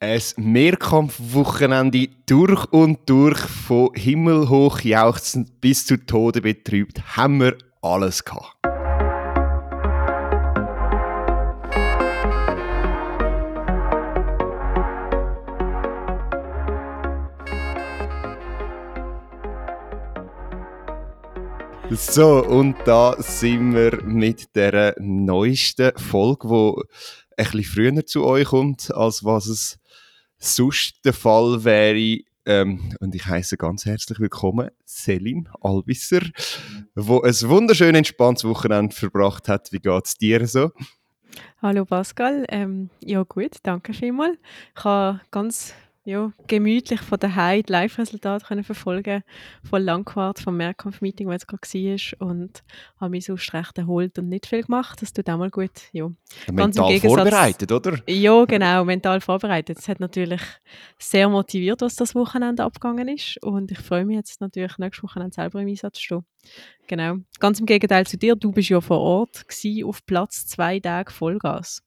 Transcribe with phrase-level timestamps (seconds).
[0.00, 8.24] Ein Mehrkampfwochenende durch und durch, von himmelhoch jauchzend bis zu Tode betrübt, haben wir alles
[8.24, 8.54] gehabt.
[21.90, 26.82] So, und da sind wir mit der neuesten Folge, wo
[27.36, 29.77] ein bisschen früher zu euch kommt, als was es
[30.38, 32.20] sonst der Fall wäre.
[32.46, 36.22] Ähm, und ich heiße ganz herzlich willkommen Selin Albisser,
[36.94, 39.70] wo ein wunderschön entspanntes Wochenende verbracht hat.
[39.72, 40.70] Wie geht es dir so?
[41.60, 44.38] Hallo Pascal, ähm, ja gut, danke vielmals.
[44.74, 45.74] Ich habe ganz
[46.08, 49.22] ja, gemütlich von daheim die Live-Resultate verfolgen
[49.62, 52.62] von Langquart, vom Mehrkampf-Meeting, das gerade war und
[52.98, 55.02] habe mich sonst recht erholt und nicht viel gemacht.
[55.02, 55.70] Das tut auch mal gut.
[55.92, 56.10] Ja.
[56.50, 57.98] Mental vorbereitet, oder?
[58.06, 59.80] Ja, genau, mental vorbereitet.
[59.80, 60.40] Es hat natürlich
[60.98, 65.34] sehr motiviert, was das Wochenende abgegangen ist und ich freue mich jetzt natürlich nächstes Wochenende
[65.34, 66.24] selber im Einsatz zu stehen.
[66.86, 67.16] Genau.
[67.38, 71.12] Ganz im Gegenteil zu dir, du bist ja vor Ort gewesen, auf Platz zwei Tage
[71.12, 71.82] Vollgas.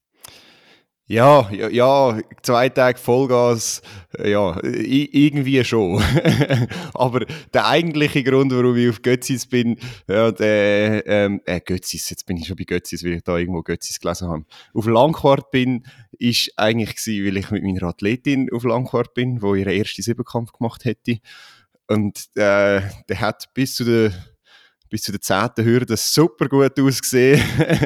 [1.12, 3.82] Ja, ja, ja, zwei Tage Vollgas,
[4.18, 6.02] ja, irgendwie schon.
[6.94, 9.76] Aber der eigentliche Grund, warum ich auf Götzis bin,
[10.08, 13.60] ja, der, ähm, äh, Götzis, jetzt bin ich schon bei Götzis, weil ich da irgendwo
[13.60, 14.46] Götzis gelesen habe.
[14.72, 19.54] Auf Langquart bin, ist eigentlich gewesen, weil ich mit meiner Athletin auf Langquart bin, wo
[19.54, 21.18] ihre erste Siebenkampf gemacht hätte.
[21.88, 24.12] Und, äh, der hat bis zu der,
[24.92, 27.42] bis zu der zehnten Hürde super gut ausgesehen.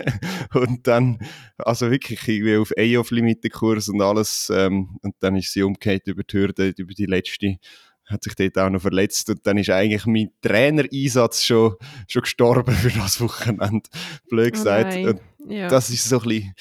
[0.55, 1.21] und dann,
[1.57, 4.51] also wirklich, irgendwie auf EOF-Limite-Kurs und alles.
[4.53, 7.59] Ähm, und dann ist sie umgekehrt über die Hürde, über die letzte
[8.07, 11.75] hat sich dort auch noch verletzt und dann ist eigentlich mein Trainereinsatz schon,
[12.07, 13.89] schon gestorben für das Wochenende,
[14.29, 14.97] blöd oh gesagt.
[14.97, 15.67] Oh ja.
[15.67, 16.55] Das ist so ein bisschen,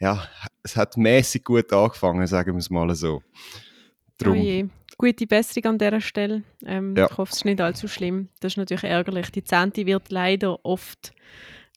[0.00, 0.26] ja,
[0.64, 3.22] es hat mäßig gut angefangen, sagen wir es mal so.
[4.18, 4.70] Drum.
[4.98, 6.42] Gute Besserung an dieser Stelle.
[6.66, 7.06] Ähm, ja.
[7.08, 8.28] Ich hoffe, es ist nicht allzu schlimm.
[8.40, 9.30] Das ist natürlich ärgerlich.
[9.30, 11.12] Die Zehnte wird leider oft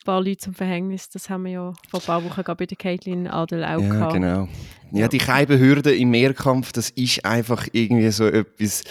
[0.01, 1.09] ein paar Leute zum Verhängnis.
[1.09, 4.13] Das haben wir ja vor ein paar Wochen bei der Caitlin Adel auch ja, gehabt.
[4.13, 4.47] Genau.
[4.91, 8.83] Ja, die Keibenhürde im Mehrkampf, das ist einfach irgendwie so etwas,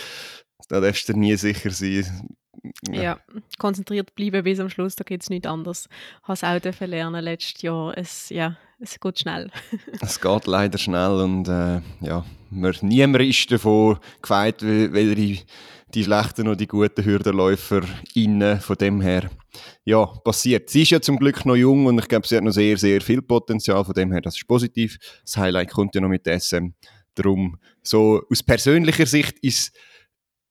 [0.69, 2.07] da darfst du nie sicher sein.
[2.89, 3.03] Ja.
[3.03, 3.21] ja.
[3.59, 5.89] konzentriert bleiben bis am Schluss, da geht es nicht anders.
[6.23, 7.97] Ich habe es auch lernen letztes Jahr.
[7.99, 9.51] Es, ja, es geht schnell.
[10.01, 16.47] es geht leider schnell und äh, ja, man, niemand ist davon gefeit, weder die, schlechten
[16.47, 17.83] noch die guten Hürdenläufer
[18.15, 18.61] innen.
[18.61, 19.31] Von dem her,
[19.85, 20.71] ja, passiert.
[20.71, 23.01] Sie ist ja zum Glück noch jung und ich glaube, sie hat noch sehr, sehr
[23.01, 23.85] viel Potenzial.
[23.85, 24.99] Von dem her, das ist positiv.
[25.25, 26.71] Das Highlight kommt ja noch mit SM.
[27.15, 29.77] Darum, so aus persönlicher Sicht ist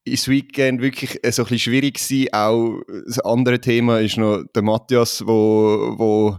[0.06, 2.34] das Weekend wirklich so ein bisschen schwierig gewesen.
[2.34, 6.38] Auch das andere Thema ist noch der Matthias, wo, wo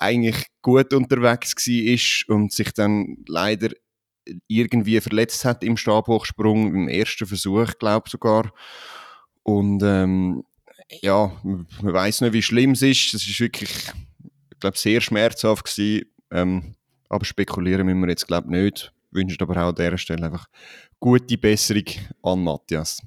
[0.00, 3.70] eigentlich gut unterwegs war und sich dann leider
[4.48, 8.52] irgendwie verletzt hat im Stabhochsprung, im ersten Versuch, glaube ich sogar.
[9.42, 10.44] Und ähm,
[11.02, 13.14] ja, man weiß nicht, wie schlimm es ist.
[13.14, 13.70] Es ist wirklich,
[14.52, 16.06] ich glaube, sehr schmerzhaft gewesen.
[16.30, 16.74] Ähm,
[17.08, 18.92] aber spekulieren müssen wir jetzt, glaube ich, nicht.
[19.10, 20.46] Wünscht aber auch an dieser Stelle einfach
[21.00, 21.84] gute Besserung
[22.22, 23.02] an Matthias.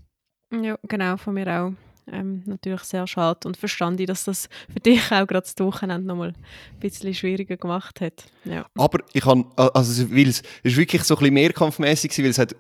[0.52, 1.74] Ja, genau, von mir auch
[2.12, 6.30] ähm, natürlich sehr schade und verstanden, dass das für dich auch gerade das Wochenende nochmal
[6.30, 8.26] ein bisschen schwieriger gemacht hat.
[8.46, 8.66] Ja.
[8.78, 12.56] Aber ich kann, also es ist wirklich so ein bisschen mehrkampfmäßig weil es hat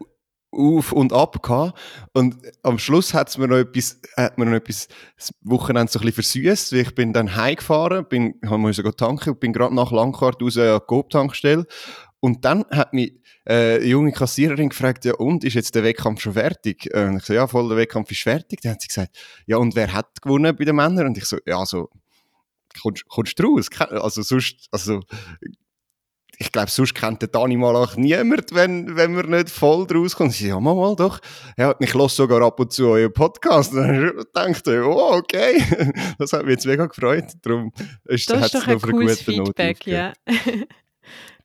[0.53, 1.77] auf und ab gehabt.
[2.13, 4.87] Und am Schluss hat's mir noch etwas, hat mir noch etwas
[5.17, 6.73] das Wochenende so ein versüßt.
[6.73, 10.85] Ich bin dann heimgefahren, bin, wir sogar tanken, bin gerade nach Langkart raus an die
[10.85, 11.65] Coop-Tankstelle.
[12.23, 16.21] Und dann hat mich äh, eine junge Kassiererin gefragt, ja und, ist jetzt der Wettkampf
[16.21, 16.89] schon fertig?
[16.93, 18.61] Äh, und ich so, ja voll, der Wettkampf ist fertig.
[18.61, 19.13] Dann hat sie gesagt,
[19.45, 21.07] ja und wer hat gewonnen bei den Männern?
[21.07, 21.89] Und ich so, ja so,
[22.81, 23.67] kommst, kommst du raus?
[23.77, 25.01] Also sonst, also
[26.37, 30.29] ich glaube, sonst kennt der Dani Malach niemand, wenn, wenn wir nicht voll draus kommen.
[30.29, 31.19] Ich so, ja, mal, mal doch.
[31.57, 33.73] Ja, ich höre sogar ab und zu euren Podcast.
[33.73, 35.61] Und dann dachte ich, oh, okay.
[36.17, 37.33] Das hat mich jetzt mega gefreut.
[37.41, 37.73] Darum
[38.05, 40.13] ist, das ist doch ein cooles Feedback, ja.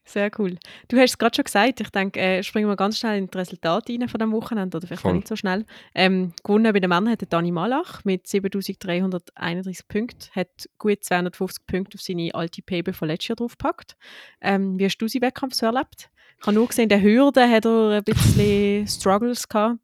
[0.09, 0.57] Sehr cool.
[0.89, 3.37] Du hast es gerade schon gesagt, ich denke, äh, springen wir ganz schnell in die
[3.37, 5.13] Resultate rein von dem Wochenende, oder vielleicht Voll.
[5.13, 5.67] nicht so schnell.
[5.95, 11.97] Ähm, gewonnen bei den Männern hat Dani Malach mit 7331 Punkten, hat gut 250 Punkte
[11.97, 13.97] auf seine alte PB von letztes Jahr draufgepackt.
[14.41, 16.09] Ähm, wie hast du seinen Wettkampf so erlebt?
[16.41, 19.79] Ich habe nur gesehen, in der Hürde hat er ein bisschen Struggles gehabt.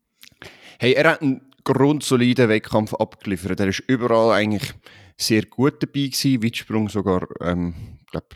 [0.78, 3.60] Hey, er hat einen grundsoliden Wettkampf abgeliefert.
[3.60, 4.72] Er ist überall eigentlich
[5.18, 8.26] sehr gut dabei gewesen, Weitsprung sogar, ähm, glaube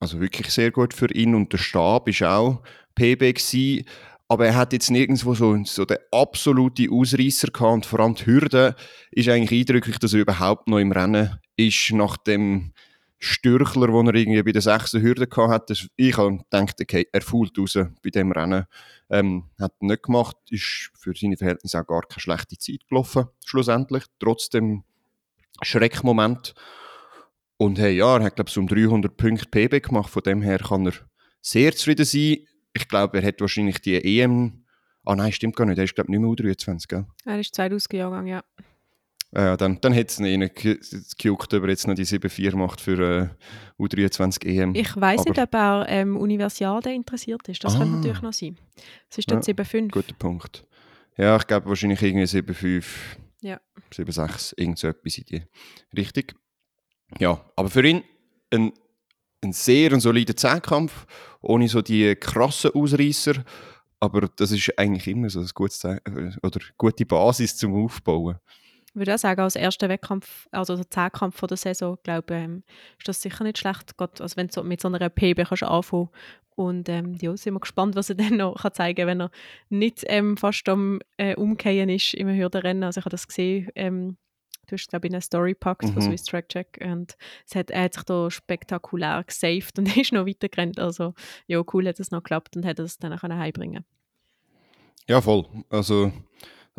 [0.00, 2.62] also wirklich sehr gut für ihn und der Stab ist auch
[2.94, 3.84] PB gewesen,
[4.28, 8.26] aber er hat jetzt nirgendwo so, so den absoluten Ausreißer gehabt und vor allem die
[8.26, 8.76] Hürde
[9.10, 12.72] ist eigentlich eindrücklich, dass er überhaupt noch im Rennen ist nach dem
[13.18, 15.74] Stürchler, den er irgendwie bei der sechsten Hürde hatte.
[15.96, 18.66] Ich habe gedacht, okay, er fuhlt raus bei dem Rennen.
[19.10, 24.04] Ähm, hat nicht gemacht, ist für seine Verhältnisse auch gar keine schlechte Zeit gelaufen, schlussendlich.
[24.20, 24.84] Trotzdem
[25.62, 26.54] Schreckmoment.
[27.58, 30.10] Und hey, ja, er hat, glaube ich, um 300 Punkte PB gemacht.
[30.10, 30.92] Von dem her kann er
[31.42, 32.38] sehr zufrieden sein.
[32.72, 34.64] Ich glaube, er hat wahrscheinlich die EM.
[35.04, 35.78] Ah nein, stimmt gar nicht.
[35.78, 37.06] Er ist, glaube ich, nicht mehr U23, gell?
[37.24, 38.44] Er ist 2000 Jahrgang, ja.
[39.34, 40.50] Ja, dann, dann hätte es ihn
[41.18, 43.28] gejuckt, ob er jetzt noch die 7-4 macht für
[43.78, 44.74] äh, U23 EM.
[44.74, 47.62] Ich weiß nicht, ob er ähm, Universiade interessiert ist.
[47.62, 47.78] Das ah.
[47.78, 48.56] könnte natürlich noch sein.
[49.10, 49.90] Es ist dann ja, 7-5.
[49.90, 50.64] Guter Punkt.
[51.16, 52.84] Ja, ich glaube wahrscheinlich irgendwie 7-5,
[53.42, 53.60] ja.
[53.92, 55.42] 7-6, irgend so etwas in die
[55.94, 56.24] Richtung.
[57.18, 58.02] Ja, aber für ihn
[58.52, 58.72] ein,
[59.42, 61.06] ein sehr ein solider Zehnkampf,
[61.40, 63.44] ohne so die krassen Ausreißer.
[64.00, 66.00] Aber das ist eigentlich immer so ein gutes Ze
[66.42, 68.38] oder gute Basis zum Aufbauen.
[68.88, 72.62] Ich würde auch sagen, als erster Wettkampf, also der Zehnkampf der Saison, glaube ähm,
[72.98, 76.08] ist das sicher nicht schlecht, gerade, also wenn du mit so einer PB kannst anfangen
[76.56, 79.30] und ähm, ja, sind wir gespannt, was er dann noch kann zeigen kann, wenn er
[79.68, 82.82] nicht ähm, fast am äh, Umkehren ist im Hürdenrennen.
[82.82, 84.16] Also ich habe das gesehen, ähm,
[84.68, 85.92] du hast glaube ich eine Story gepackt mhm.
[85.92, 87.16] von Swiss Track Check und
[87.46, 90.78] es hat, er hat sich da spektakulär gesaved und ist noch weitergerannt.
[90.78, 91.14] Also
[91.46, 93.84] ja, cool hat es noch geklappt und hat es dann auch heimbringen
[95.08, 95.46] Ja, voll.
[95.70, 96.12] Also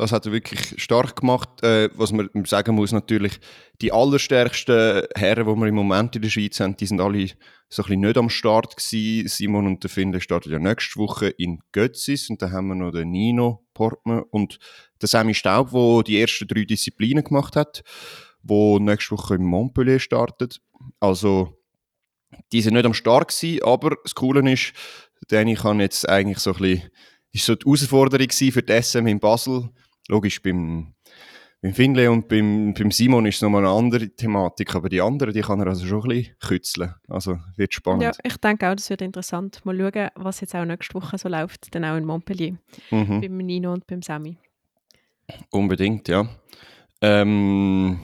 [0.00, 1.62] das hat er wirklich stark gemacht.
[1.62, 3.38] Äh, was man sagen muss, natürlich,
[3.82, 7.26] die allerstärksten Herren, die wir im Moment in der Schweiz haben, die sind alle
[7.68, 9.28] so ein bisschen nicht am Start gewesen.
[9.28, 12.92] Simon und der Finde starten ja nächste Woche in Götzis und dann haben wir noch
[12.92, 14.58] den Nino Portman und
[15.00, 17.82] den Sammy Staub, der die ersten drei Disziplinen gemacht hat,
[18.42, 20.60] wo nächste Woche in Montpellier startet.
[20.98, 21.56] Also,
[22.52, 24.72] die sind nicht am Start gewesen, aber das Coole ist,
[25.28, 26.90] Danny kann jetzt eigentlich so ein bisschen,
[27.32, 29.70] ist so die Herausforderung für die SM in Basel,
[30.10, 30.94] Logisch, beim,
[31.62, 35.32] beim Finlay und beim, beim Simon ist es nochmal eine andere Thematik, aber die anderen,
[35.32, 36.94] die kann er also schon ein bisschen kützeln.
[37.06, 38.02] Also wird spannend.
[38.02, 39.64] Ja, ich denke auch, das wird interessant.
[39.64, 42.56] Mal schauen, was jetzt auch nächste Woche so läuft, dann auch in Montpellier,
[42.90, 43.20] mhm.
[43.20, 44.36] beim Nino und beim Sammy.
[45.50, 46.28] Unbedingt, ja.
[47.00, 48.00] Ähm,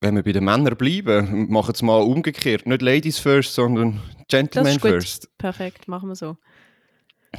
[0.00, 2.66] wenn wir bei den Männern bleiben, machen es mal umgekehrt.
[2.66, 5.36] Nicht Ladies first, sondern Gentlemen first.
[5.38, 6.36] Perfekt, machen wir so.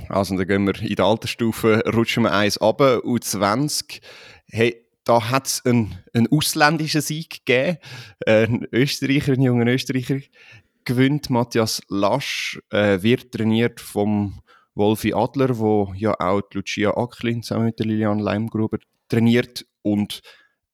[0.07, 4.01] Also dann gehen wir in der Altersstufe, rutschen wir eins ab, U20.
[4.47, 7.77] Hey, da hat es einen, einen ausländischen Sieg gegeben.
[8.25, 10.19] Ein Österreicher, ein junger Österreicher
[10.85, 11.29] gewinnt.
[11.29, 14.41] Matthias Lasch äh, wird trainiert vom
[14.75, 18.77] Wolfi Adler, wo ja auch Lucia Acklin zusammen mit der Lilian Leimgruber
[19.09, 20.21] trainiert und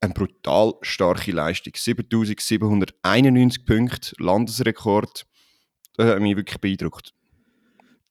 [0.01, 1.73] eine brutal starke Leistung.
[1.75, 5.25] 7791 Punkte, Landesrekord.
[5.97, 7.13] Das hat mich wirklich beeindruckt.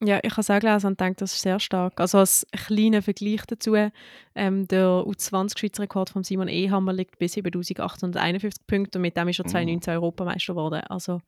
[0.03, 1.99] Ja, ich habe es auch gelesen und denke, das ist sehr stark.
[2.01, 3.75] Also als kleiner Vergleich dazu,
[4.35, 9.39] ähm, der U20-Schweizer Rekord von Simon Ehammer liegt bis 7851 Punkte und mit dem ist
[9.39, 9.97] er 2019 mhm.
[9.97, 10.81] Europameister geworden.
[10.89, 11.21] Also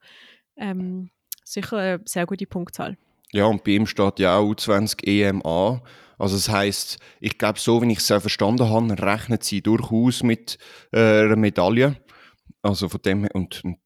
[0.56, 1.10] ähm,
[1.44, 2.98] sicher eine sehr gute Punktzahl.
[3.32, 5.82] Ja, und bei ihm steht ja auch U20 EMA.
[6.18, 10.58] Also das heißt, ich glaube, so wie ich es verstanden habe, rechnet sie durchaus mit
[10.92, 11.96] äh, einer Medaille.
[12.62, 13.78] Also von dem und, und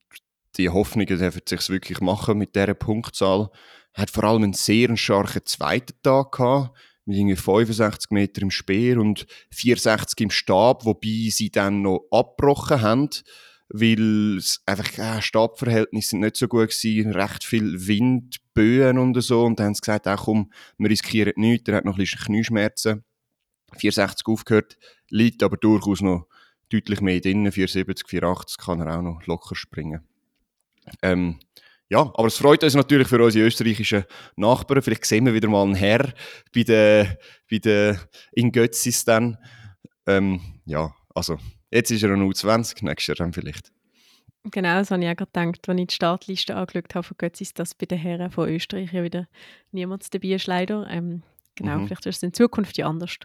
[0.57, 3.51] die Hoffnung, dass er sich wirklich machen mit dieser Punktzahl
[3.95, 8.99] hat vor allem einen sehr starken zweiten Tag gehabt, mit irgendwie 65 Meter im Speer
[8.99, 13.11] und 64 im Stab, wobei sie dann noch abgebrochen haben,
[13.73, 19.21] weil es einfach äh, Stabverhältnisse sind nicht so gut gewesen, recht viel Wind, Böen und
[19.23, 21.99] so und dann haben sie gesagt, auch komm, wir riskieren nichts, er hat noch ein
[21.99, 23.05] bisschen Knieschmerzen.
[23.79, 24.77] 64 aufgehört,
[25.09, 26.27] liegt aber durchaus noch
[26.71, 30.07] deutlich mehr drin, 470, 480 kann er auch noch locker springen.
[31.01, 31.39] Ähm,
[31.89, 34.05] ja, aber es freut uns natürlich für unsere österreichischen
[34.37, 34.83] Nachbarn.
[34.83, 36.13] Vielleicht sehen wir wieder mal einen Herr
[36.55, 37.17] bei den,
[37.51, 37.99] bei den
[38.33, 39.37] in Götzis dann.
[40.07, 41.39] Ähm, ja, also
[41.71, 43.73] jetzt ist er noch 20 nächstes Jahr dann vielleicht.
[44.51, 47.75] Genau, das habe ich auch gedacht, als ich die Startliste angeschaut habe von Götzis, dass
[47.75, 49.29] bei den Herren von Österreich ja wieder
[49.71, 50.89] niemand dabei ist, leider.
[50.91, 51.23] Ähm,
[51.55, 51.87] genau, mhm.
[51.87, 53.17] vielleicht ist es in Zukunft ja anders.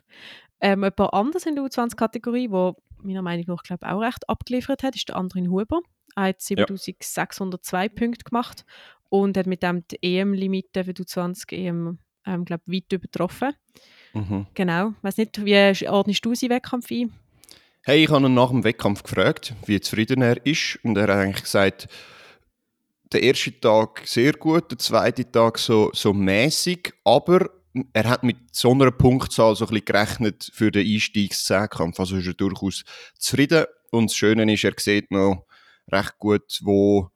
[0.62, 4.96] Ähm, jemand anders in der U20-Kategorie, der meiner Meinung nach glaube auch recht abgeliefert hat,
[4.96, 5.82] ist der Andrin Huber.
[6.16, 7.90] Er hat 7602 ja.
[7.90, 8.64] Punkte gemacht
[9.10, 13.54] und hat mit dem die EM-Limite für die 20 EM ähm, glaub, weit übertroffen.
[14.14, 14.46] Mhm.
[14.54, 14.90] Genau.
[14.90, 17.14] Ich weiß nicht, wie ordnest du seinen Wettkampf ein?
[17.88, 20.78] Hey, ich habe ihn nach dem Wettkampf gefragt, wie zufrieden er ist.
[20.84, 21.88] Und er hat eigentlich gesagt,
[23.14, 27.50] der erste Tag sehr gut, der zweite Tag so, so mäßig, aber
[27.94, 31.98] er hat mit so einer Punktzahl so ein bisschen gerechnet für den Einstiegszehnkampf.
[31.98, 32.84] Also ist er durchaus
[33.18, 33.64] zufrieden.
[33.92, 35.46] Und das Schöne ist, er sieht noch
[35.90, 37.10] recht gut, wo,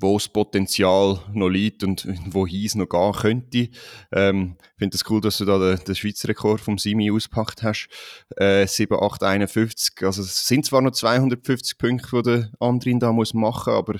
[0.00, 3.68] wo das Potenzial noch liegt und wohin es noch gehen könnte.
[4.12, 7.62] Ähm, ich finde es cool, dass du da den, den Schweizer Rekord vom Simi auspackt
[7.62, 7.88] hast.
[8.36, 10.02] Äh, 7, 8, 51.
[10.02, 13.98] Also es sind zwar noch 250 Punkte, die der Andrin da muss machen, aber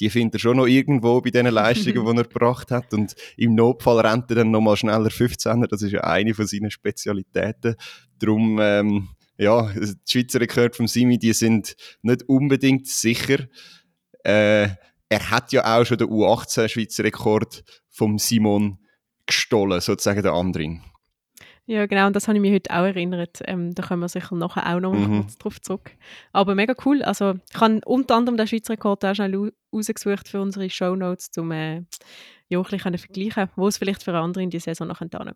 [0.00, 2.92] die findet er schon noch irgendwo bei den Leistungen, die er gebracht hat.
[2.94, 5.66] Und im Notfall rennt er dann nochmal schneller 15er.
[5.66, 7.76] Das ist ja eine von seinen Spezialitäten.
[8.18, 13.48] Darum, ähm, ja, die Schweizer Rekorde vom Simi, die sind nicht unbedingt sicher.
[14.24, 14.68] Äh,
[15.14, 18.78] er hat ja auch schon den U18 Schweizer Rekord vom Simon
[19.26, 20.82] gestohlen, sozusagen der anderen.
[21.66, 23.40] Ja, genau, und das habe ich mich heute auch erinnert.
[23.46, 25.20] Ähm, da kommen wir sicher nachher auch noch mhm.
[25.20, 25.92] kurz drauf zurück.
[26.32, 27.02] Aber mega cool.
[27.02, 31.52] Also, ich habe unter anderem den Schweizer Rekord auch schnell rausgesucht für unsere Shownotes, um
[31.52, 31.84] äh,
[32.48, 35.32] ja, ein bisschen vergleichen, wo es vielleicht für andere in die Saison noch hingehen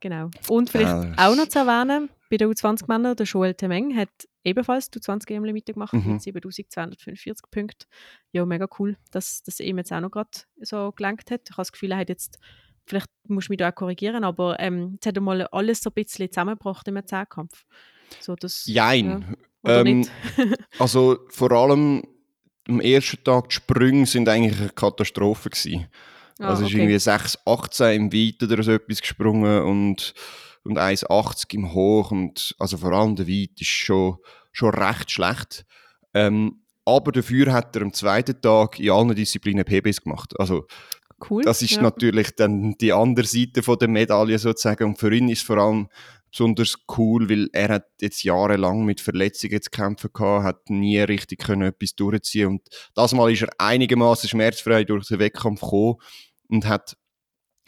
[0.00, 0.30] Genau.
[0.48, 4.10] Und vielleicht ja, auch noch zu erwähnen, bei den U20-Männern, der Joel Temeng hat
[4.44, 6.12] ebenfalls die U20 EM mitgemacht mhm.
[6.12, 7.86] mit 7245 Punkten.
[8.32, 10.30] Ja, mega cool, dass das ihm jetzt auch noch gerade
[10.60, 11.42] so gelangt hat.
[11.44, 12.38] Ich habe das Gefühl, er hat jetzt
[12.88, 15.90] vielleicht muss ich mich da auch korrigieren, aber ähm, jetzt hat er mal alles so
[15.90, 17.64] ein bisschen zusammengebracht im Zehnkampf.
[18.20, 19.36] So, das, Jein.
[19.64, 20.08] Ja, ähm,
[20.78, 22.02] also vor allem
[22.66, 25.88] am ersten Tag die Sprünge sind eigentlich eine Katastrophe gewesen.
[26.38, 26.72] Ah, also okay.
[26.72, 30.14] ist irgendwie 6,18 im Weit oder so etwas gesprungen und,
[30.64, 34.16] und 1,80 im Hoch und also vor allem der Weit ist schon,
[34.52, 35.64] schon recht schlecht.
[36.14, 40.34] Ähm, aber dafür hat er am zweiten Tag in allen Disziplinen PBs gemacht.
[40.38, 40.66] Also
[41.28, 41.42] Cool.
[41.42, 41.82] Das ist ja.
[41.82, 44.84] natürlich dann die andere Seite von der Medaille sozusagen.
[44.84, 45.88] Und für ihn ist vor allem
[46.30, 51.40] besonders cool, weil er hat jetzt jahrelang mit Verletzungen zu kämpfen gehabt, hat nie richtig
[51.40, 55.96] können etwas durchziehen und das Mal ist er einigermaßen schmerzfrei durch den Wettkampf gekommen
[56.48, 56.96] und hat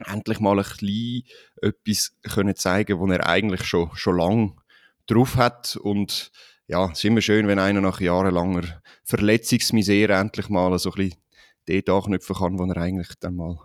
[0.07, 1.25] endlich mal ein bisschen
[1.63, 4.61] etwas können zeigen, was er eigentlich schon schon lang
[5.07, 6.31] drauf hat und
[6.67, 11.21] ja, es ist immer schön, wenn einer nach jahrelanger Verletzungsmisere endlich mal so ein bisschen
[11.67, 13.59] dort anknüpfen kann, wo er eigentlich dann mal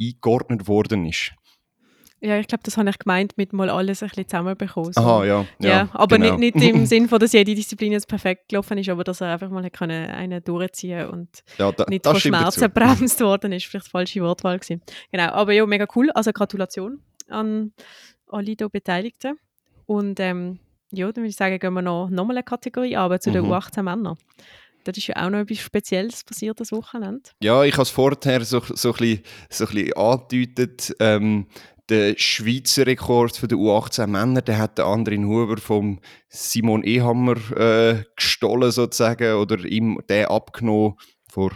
[0.00, 1.32] eingeordnet worden ist.
[2.20, 4.92] Ja, ich glaube, das habe ich gemeint, mit mal alles ein bisschen zusammenbekommen.
[4.92, 5.00] So.
[5.00, 5.46] Aha, ja.
[5.60, 6.36] Ja, ja aber genau.
[6.36, 9.32] nicht, nicht im Sinn von, dass jede Disziplin jetzt perfekt gelaufen ist, aber dass er
[9.32, 13.66] einfach mal können, einen durchziehen und ja, da, nicht von Schmerzen bremst worden ist.
[13.66, 14.82] Vielleicht falsche Wortwahl gewesen.
[15.12, 16.10] Genau, aber ja, mega cool.
[16.10, 17.72] Also Gratulation an
[18.26, 19.38] alle hier Beteiligten.
[19.86, 20.58] Und ähm,
[20.90, 23.44] ja, dann würde ich sagen, gehen wir noch, noch mal eine Kategorie an, zu den
[23.44, 23.52] mhm.
[23.52, 24.16] U18 Männern.
[24.84, 27.30] Da ist ja auch noch etwas Spezielles passiert das Wochenende.
[27.42, 30.96] Ja, ich habe es vorher so, so, ein bisschen, so ein bisschen angedeutet.
[31.00, 31.46] Ähm,
[31.88, 37.36] der Schweizer Rekord für die U18 Männer, der hat der Andrin Huber vom Simon Ehammer
[37.56, 40.94] äh, gestohlen sozusagen oder ihm den abgenommen
[41.30, 41.52] vor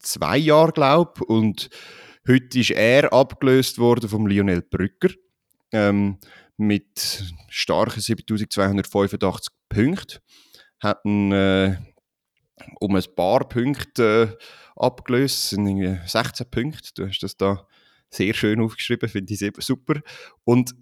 [0.00, 1.28] zwei Jahren, glaube ich.
[1.28, 1.70] Und
[2.26, 5.10] heute ist er abgelöst worden vom Lionel Brücker
[5.72, 6.18] ähm,
[6.56, 10.18] mit starken 7285 Punkten.
[10.80, 11.76] Hat einen, äh,
[12.80, 14.44] um ein paar Punkte äh,
[14.76, 15.36] abgelöst.
[15.36, 16.90] Es sind irgendwie 16 Punkte.
[16.94, 17.66] Du hast das da
[18.14, 20.00] sehr schön aufgeschrieben, finde ich super.
[20.44, 20.74] Und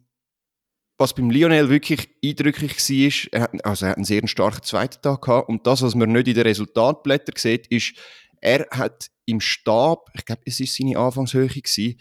[0.99, 5.03] was beim Lionel wirklich eindrücklich war, er hat, also er hat einen sehr starken zweiten
[5.03, 5.49] Tag gehabt.
[5.49, 7.95] Und das, was man nicht in den Resultatblättern sieht, ist,
[8.41, 11.99] er hat im Stab, ich glaube, es war seine Anfangshöhe, gewesen,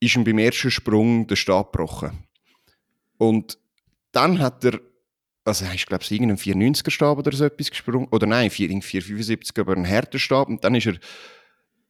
[0.00, 2.26] ist ihm beim ersten Sprung der Stab gebrochen.
[3.18, 3.58] Und
[4.12, 4.80] dann hat er
[5.48, 8.08] also er ist, glaube ich, irgendeinen 490er Stab oder so etwas gesprungen.
[8.10, 10.48] Oder nein, 475 aber ein härter Stab.
[10.48, 10.98] Und dann ist er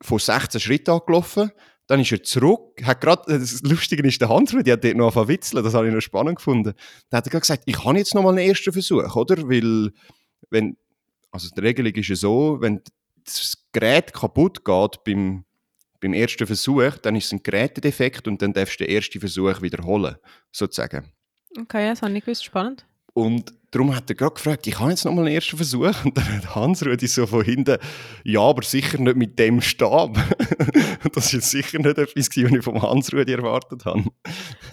[0.01, 1.51] von 16 Schritten angelaufen.
[1.89, 2.81] Dann ist er zurück.
[2.85, 5.65] Hat grad, das Lustige ist, der Hans, die hat dort noch witzeln.
[5.65, 6.75] Das habe ich noch spannend gefunden.
[7.11, 9.37] Da hat er gesagt, ich habe jetzt noch mal einen ersten Versuch, oder?
[9.49, 9.91] Weil,
[10.51, 10.77] wenn,
[11.33, 12.83] also die Regelung ist ja so, wenn
[13.25, 15.45] das Gerät kaputt geht beim,
[16.01, 19.63] beim ersten Versuch, dann ist es ein Gerätedefekt und dann darfst du den ersten Versuch
[19.63, 20.17] wiederholen,
[20.53, 21.11] sozusagen.
[21.59, 22.45] Okay, das habe ich gewusst.
[22.45, 22.87] Spannend.
[23.15, 26.05] Und darum hat er gerade gefragt, ich habe jetzt noch mal einen ersten Versuch.
[26.05, 27.77] Und dann hat Hans-Rudi so von hinten,
[28.25, 30.17] ja, aber sicher nicht mit dem Stab.
[31.15, 34.05] das ist jetzt sicher nicht etwas, was ich vom Hans-Rudi erwartet habe.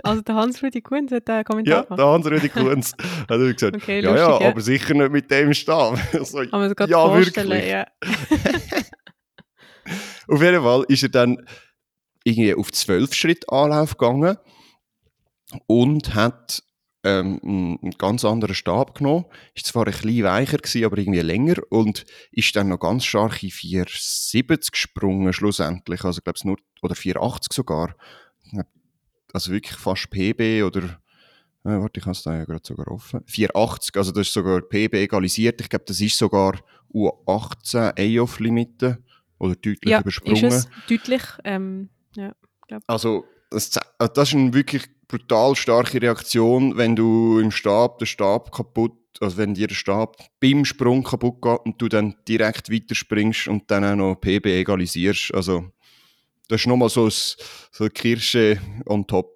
[0.03, 2.93] Also der Hans-Rudi Kunz hat einen Kommentar Ja, der Hans-Rudi Kunz
[3.29, 5.99] hat gesagt, okay, ja, lustig, ja, ja, aber sicher nicht mit dem Stab.
[6.23, 7.67] so, Kann man ja, wirklich.
[7.67, 7.85] ja.
[10.27, 11.45] auf jeden Fall ist er dann
[12.23, 14.37] irgendwie auf zwölf Schritt Anlauf gegangen
[15.67, 16.63] und hat
[17.05, 19.25] ähm, einen ganz anderen Stab genommen.
[19.53, 23.43] Ist zwar ein bisschen weicher gewesen, aber irgendwie länger und ist dann noch ganz stark
[23.43, 26.03] in 470 gesprungen schlussendlich.
[26.03, 27.95] Also glaube nur oder 480 sogar.
[29.33, 30.83] Also wirklich fast PB oder
[31.63, 33.21] äh, warte, ich habe es da ja gerade sogar offen.
[33.25, 35.61] 480, also das ist sogar PB egalisiert.
[35.61, 36.59] Ich glaube, das ist sogar
[36.93, 39.03] U18 A-Off-Limite
[39.37, 40.45] oder deutlich ja, übersprungen.
[40.45, 42.33] Ist es deutlich, ähm, ja,
[42.67, 42.83] glaub.
[42.87, 48.51] Also das, das ist ein wirklich brutal starke Reaktion, wenn du im Stab den Stab
[48.51, 53.47] kaputt, also wenn dir der Stab beim Sprung kaputt geht und du dann direkt weiterspringst
[53.47, 55.33] und dann auch noch PB egalisierst.
[55.33, 55.65] Also
[56.47, 57.35] das ist nochmal so, so
[57.79, 59.34] eine Kirsche on top.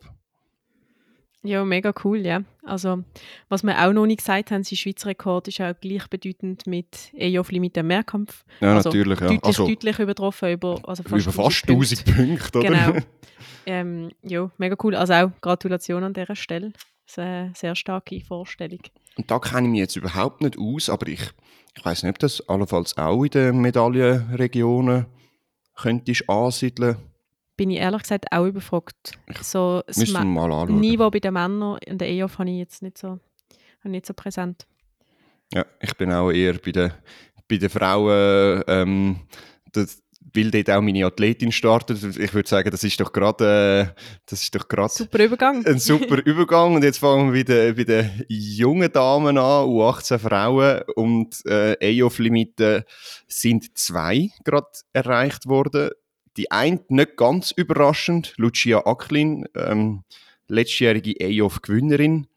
[1.42, 2.44] Ja, mega cool, ja.
[2.64, 3.04] Also,
[3.48, 7.62] was wir auch noch nicht gesagt haben, sein Schweizer Rekord ist auch gleichbedeutend mit EOFLI
[7.62, 8.44] mit dem Mehrkampf.
[8.60, 9.28] Ja, also natürlich, ja.
[9.28, 12.70] Deutlich, Also, deutlich übertroffen, über, also fast über fast 1000 1000 Punkte, oder?
[12.70, 13.00] Genau.
[13.66, 14.96] ähm, ja, mega cool.
[14.96, 16.74] Also auch Gratulation an dieser Stelle.
[17.06, 18.82] Sehr, sehr starke Vorstellung.
[19.16, 21.22] Und da kenne ich mich jetzt überhaupt nicht aus, aber ich,
[21.76, 25.06] ich weiß nicht, ob das allenfalls auch in den Medaillenregionen
[25.76, 26.98] könntest ansiedeln.
[27.60, 29.20] Bin ich ehrlich gesagt auch überfragt.
[29.42, 30.80] So, das Müssen wir Ma- mal anschauen.
[30.80, 33.20] Niveau bei den Männern in der EOF habe ich jetzt nicht so,
[33.84, 34.66] nicht so präsent.
[35.54, 36.94] Ja, ich bin auch eher bei den,
[37.50, 39.20] bei den Frauen, ähm,
[39.74, 40.02] das,
[40.34, 42.02] weil dort auch meine Athletin startet.
[42.18, 45.66] Ich würde sagen, das ist doch gerade, äh, das ist doch gerade Super Übergang.
[45.66, 46.76] ein super Übergang.
[46.76, 50.82] Und jetzt fangen wir bei den, bei den jungen Damen an, U18 Frauen.
[50.96, 52.84] Und äh, EOF-Limiten
[53.28, 55.90] sind zwei gerade erreicht worden.
[56.40, 60.06] Die eine nicht ganz überraschend, Lucia Acklin, ähm,
[60.48, 62.28] letztjährige EOF-Gewinnerin,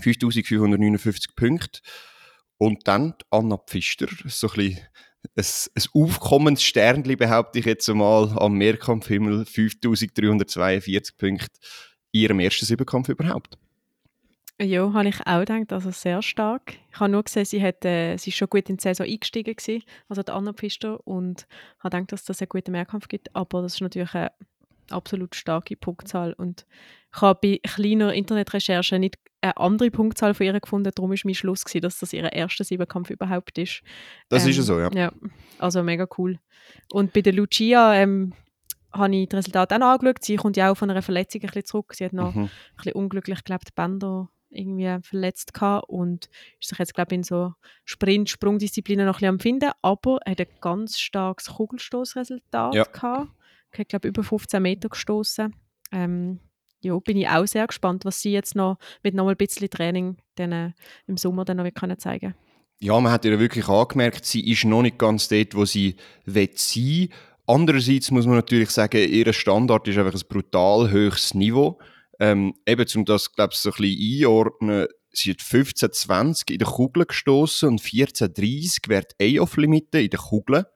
[0.00, 1.82] 5559 Punkte.
[2.58, 4.76] Und dann Anna Pfister, so ein
[5.36, 11.60] bisschen ein, aufkommendes Sternchen, behaupte ich jetzt einmal, am Mehrkampfhimmel, 5342 Punkte,
[12.10, 13.56] ihrem ersten Siebenkampf überhaupt.
[14.60, 16.74] Ja, habe ich auch gedacht, also sehr stark.
[16.92, 19.56] Ich habe nur gesehen, sie, hat, äh, sie ist schon gut in die Saison eingestiegen
[19.56, 21.46] gewesen, also die Anna Pfister, und
[21.80, 24.30] habe gedacht, dass das einen guten Mehrkampf gibt, aber das ist natürlich eine
[24.90, 26.66] absolut starke Punktzahl und
[27.14, 31.34] ich habe bei kleiner Internetrecherche nicht eine andere Punktzahl von ihr gefunden, darum war mein
[31.34, 33.82] Schluss, gewesen, dass das ihr erster Siebenkampf überhaupt ist.
[34.28, 34.90] Das Ähm, ist ja so, ja.
[34.94, 35.12] Ja,
[35.58, 36.38] also mega cool.
[36.92, 38.32] Und bei der Lucia ähm,
[38.92, 40.22] habe ich das Resultat auch noch angeschaut.
[40.24, 41.94] Sie kommt ja auch von einer Verletzung ein bisschen zurück.
[41.94, 42.42] Sie hat noch Mhm.
[42.44, 46.28] ein bisschen unglücklich, glaube die Bänder irgendwie verletzt gehabt und
[46.60, 47.54] ist sich jetzt, glaube ich, in so
[47.84, 52.84] Sprint, Sprungdisziplinen noch ein bisschen am Finden, aber hat ein ganz starkes Kugelstoßresultat Ja.
[52.84, 53.30] gehabt.
[53.76, 55.54] Hat, glaube über 15 Meter gestoßen.
[55.92, 56.40] Ähm,
[56.82, 59.70] ja, bin ich auch sehr gespannt, was sie jetzt noch mit noch mal ein bisschen
[59.70, 60.72] Training dann, äh,
[61.06, 62.34] im Sommer dann noch können zeigen
[62.80, 66.50] Ja, man hat ihr wirklich angemerkt, sie ist noch nicht ganz dort, wo sie will
[66.54, 67.08] sein
[67.46, 71.78] Andererseits muss man natürlich sagen, ihr Standard ist einfach ein brutal hohes Niveau.
[72.22, 77.04] Ähm, eben, um das, glaube ich, so ein bisschen einordnen, hat 15,20 in der Kugel
[77.04, 80.66] gestoßen und 14,30 wäre die A-Off-Limite in der Kugel.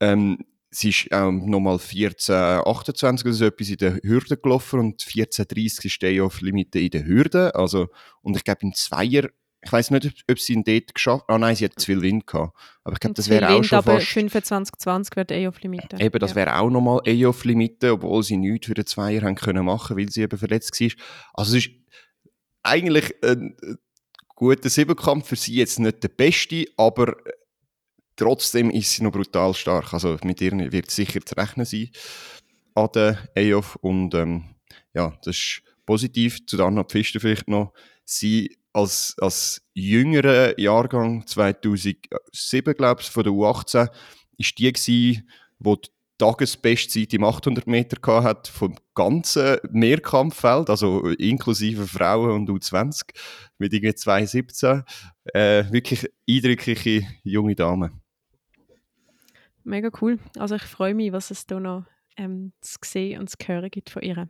[0.00, 0.38] Ähm,
[0.70, 6.00] sie ist auch nochmal 14,28 oder so etwas in der Hürde gelaufen und 14,30 ist
[6.00, 7.54] die A-Off-Limite in der Hürde.
[7.54, 7.88] Also,
[8.22, 9.28] und ich glaube, im Zweier,
[9.64, 12.26] ich weiß nicht, ob, sie ihn dort geschafft Ah nein, sie hat zu viel Wind
[12.26, 12.56] gehabt.
[12.84, 14.08] Aber ich glaube, das wäre auch schon aber fast...
[14.08, 15.96] 25-20 wird eh auf Limite.
[15.98, 16.36] Eben, das ja.
[16.36, 19.96] wäre auch nochmal eh auf Limite, obwohl sie nichts für den Zweier haben können machen,
[19.96, 20.88] weil sie eben verletzt war.
[21.34, 21.74] Also es ist
[22.62, 23.74] eigentlich ein äh,
[24.34, 27.16] guter Siebenkampf für sie jetzt nicht der beste, aber
[28.16, 29.92] trotzdem ist sie noch brutal stark.
[29.94, 31.90] Also mit ihr wird sicher zu rechnen sein
[32.74, 34.56] an der EOF und ähm,
[34.92, 36.44] ja, das ist positiv.
[36.46, 37.72] Zu der Anna Pfister vielleicht noch.
[38.04, 43.88] Sie als, als jüngerer Jahrgang 2007, glaube ich, von der U18,
[44.36, 51.86] ist die gewesen, wo die Tagesbestzeit im 800 Meter hat vom ganzen Mehrkampffeld, also inklusive
[51.86, 53.02] Frauen und U20
[53.58, 54.84] mit irgendwie 2,17.
[55.32, 57.90] Äh, wirklich eindrückliche junge Dame.
[59.64, 60.18] Mega cool.
[60.38, 61.84] Also ich freue mich, was es da noch
[62.16, 64.28] ähm, zu sehen und zu hören gibt von ihr.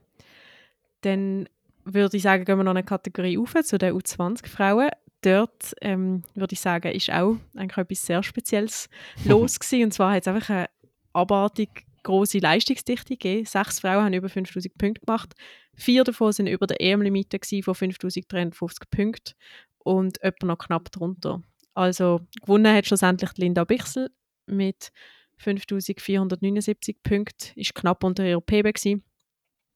[1.02, 1.48] Dann
[1.84, 4.90] würde ich sagen, gehen wir noch eine Kategorie auf zu den U20-Frauen.
[5.22, 8.88] Dort ähm, würde ich sagen, ist auch eigentlich etwas sehr Spezielles
[9.24, 9.84] los gewesen.
[9.84, 10.66] Und zwar hat es einfach eine
[11.12, 13.46] abartig große Leistungsdichte gegeben.
[13.46, 15.32] Sechs Frauen haben über 5000 Punkte gemacht.
[15.74, 19.34] Vier davon sind über der EM-Limite von 5350 Punkten
[19.78, 21.42] und etwa noch knapp drunter.
[21.74, 24.10] Also gewonnen hat schlussendlich Linda Bichsel
[24.46, 24.92] mit
[25.38, 29.04] 5479 Punkten, ist knapp unter ihrer PB gewesen.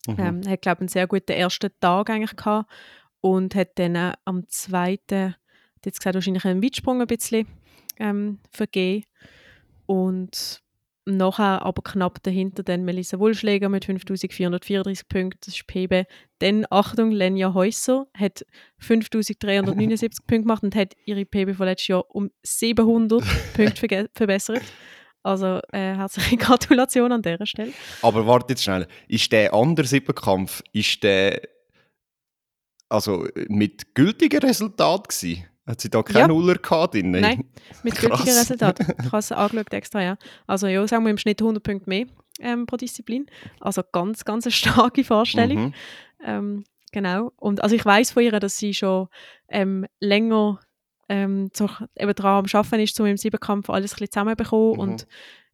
[0.08, 0.16] Mhm.
[0.18, 2.70] Ähm, hat, glaube ich, einen sehr guten ersten Tag eigentlich gehabt
[3.20, 5.34] und hat dann am zweiten,
[5.84, 7.46] jetzt gesagt, wahrscheinlich einen Weitsprung ein bisschen
[7.98, 9.04] ähm, vergeben.
[9.86, 10.62] Und
[11.04, 16.06] nachher aber knapp dahinter dann Melissa Wohlschläger mit 5434 Punkten, das ist PB.
[16.38, 18.44] Dann, Achtung, Lenja Häuser hat
[18.78, 23.22] 5379 Punkte gemacht und hat ihre PB von letztes Jahr um 700
[23.54, 24.62] Punkte verbessert.
[25.22, 27.72] Also äh, herzliche Gratulation an dieser Stelle.
[28.02, 28.86] Aber warte jetzt schnell.
[29.08, 31.40] Ist der andere Siebenkampf, ist der
[32.88, 35.44] also mit gültigem Resultat gewesen?
[35.66, 36.28] Hat sie da keinen Ja.
[36.28, 37.10] Nuller gehabt drin?
[37.10, 37.44] Nein,
[37.82, 38.08] mit Krass.
[38.20, 38.80] gültigen Resultat.
[38.80, 40.16] Ich habe es angeschaut extra, ja.
[40.46, 42.06] Also ja, sagen wir im Schnitt 100 Punkte mehr
[42.40, 43.26] ähm, pro Disziplin.
[43.60, 45.66] Also ganz, ganz eine starke Vorstellung.
[45.66, 45.74] Mhm.
[46.24, 47.32] Ähm, genau.
[47.36, 49.08] Und also ich weiß von ihr, dass sie schon
[49.50, 50.58] ähm, länger
[51.08, 54.74] ähm, so, eben dran am Arbeiten ist, um im Siebenkampf alles ein bisschen zusammenbekommen.
[54.74, 54.78] Mhm.
[54.78, 55.06] Und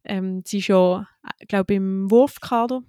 [0.03, 1.07] ähm, sie ist ja,
[1.47, 2.81] glaube im Wurfkader,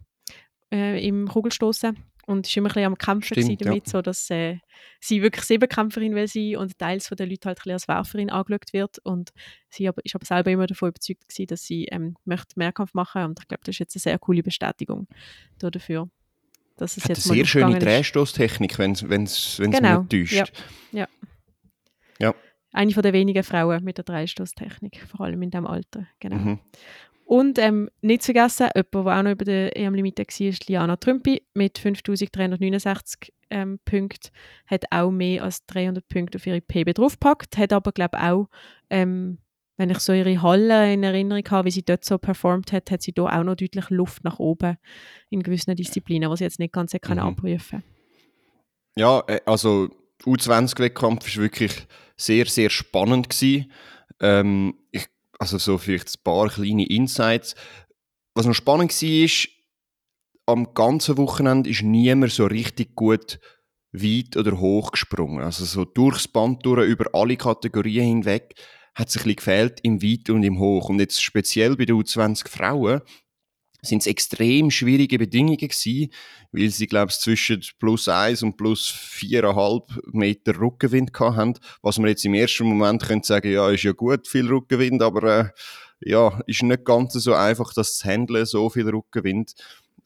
[0.72, 1.96] äh, im Kugelstoßen.
[2.26, 3.90] und ist immer ein bisschen am Kämpfen Stimmt, damit, ja.
[3.90, 4.59] so dass äh,
[5.00, 8.72] sie wirklich Siebenkämpferin will sein und teils von den Leuten halt ein als Werferin angeschaut
[8.72, 9.31] wird und
[9.70, 13.22] sie aber, ist aber selber immer davon überzeugt gewesen, dass sie ähm, möchte Mehrkampf machen
[13.22, 15.07] und ich glaube, das ist jetzt eine sehr coole Bestätigung
[15.59, 16.11] dafür.
[16.76, 20.00] Dass es Hat jetzt eine sehr schöne Drehstoßtechnik, wenn es genau.
[20.00, 20.52] nicht täuscht.
[20.92, 21.00] Ja.
[21.00, 21.09] ja.
[22.18, 22.35] ja.
[22.72, 26.07] Eine von der wenigen Frauen mit der Dreistoßtechnik, vor allem in diesem Alter.
[26.20, 26.37] Genau.
[26.37, 26.59] Mhm.
[27.26, 30.96] Und ähm, nicht zu vergessen, jemand, der auch noch über der EM-Limite war, ist Liana
[30.96, 34.31] Trümpi mit 5369 ähm, Punkten.
[34.66, 37.59] Hat auch mehr als 300 Punkte auf ihre PB draufgepackt.
[37.59, 38.48] Hat aber, glaube ich, auch,
[38.90, 39.38] ähm,
[39.76, 43.02] wenn ich so ihre Halle in Erinnerung habe, wie sie dort so performt hat, hat
[43.02, 44.76] sie da auch noch deutlich Luft nach oben
[45.29, 47.00] in gewissen Disziplinen, was sie jetzt nicht ganz mhm.
[47.00, 47.83] kann abprüfen
[48.96, 49.90] Ja, äh, also
[50.24, 51.72] U20-Wettkampf war wirklich
[52.16, 53.29] sehr, sehr spannend.
[54.20, 55.07] Ähm, ich
[55.38, 57.55] also so vielleicht ein paar kleine Insights.
[58.35, 59.48] Was noch spannend war, ist,
[60.46, 63.38] am ganzen Wochenende ist niemand so richtig gut
[63.92, 65.42] weit oder hoch gesprungen.
[65.42, 68.55] Also so durchs Band durch, über alle Kategorien hinweg,
[68.94, 70.88] hat es ein bisschen gefehlt im Weit und im Hoch.
[70.88, 73.00] Und jetzt speziell bei den U20 Frauen
[73.87, 76.11] sind es extrem schwierige Bedingungen gewesen,
[76.53, 82.09] weil sie, glaube ich, zwischen plus 1 und plus 4,5 Meter Rückenwind hatten, was man
[82.09, 85.49] jetzt im ersten Moment könnte sagen, ja, ist ja gut, viel Rückenwind, aber äh,
[86.01, 89.55] ja, ist nicht ganz so einfach, das zu handeln, so viel Rückenwind.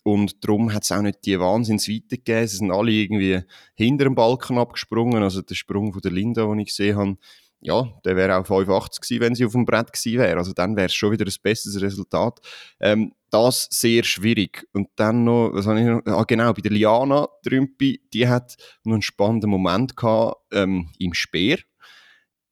[0.03, 2.47] Und darum hat es auch nicht die Wahnsinnsweite gegeben.
[2.47, 3.41] Sie sind alle irgendwie
[3.75, 5.23] hinter dem Balken abgesprungen.
[5.23, 7.17] Also der Sprung von der Linda, den ich gesehen habe,
[7.61, 10.39] ja, der wäre auch 85 gewesen, wenn sie auf dem Brett gewesen wäre.
[10.39, 12.41] Also dann wäre es schon wieder ein besseres Resultat.
[12.81, 14.67] Ähm, das sehr schwierig.
[14.73, 16.01] Und dann noch, was habe ich noch?
[16.07, 21.13] Ah, genau, bei der Liana Trümpi, die hat noch einen spannenden Moment gehabt, ähm, im
[21.15, 21.59] Speer.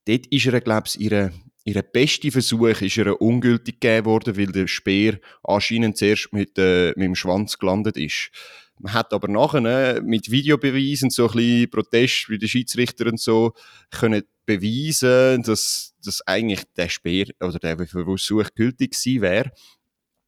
[0.06, 1.32] Dort ist er, glaube ich, ihre,
[1.64, 6.88] ihre beste Versuch ist ihr ungültig gegeben worden, weil der Speer anscheinend zuerst mit, äh,
[6.96, 8.30] mit dem Schwanz gelandet ist.
[8.78, 13.18] Man hat aber nachher ne, mit Videobeweisen, so ein bisschen Protest wie der Schiedsrichter und
[13.18, 13.52] so,
[13.90, 19.52] können beweisen, dass, dass eigentlich der Speer oder der Versuch gültig gewesen wäre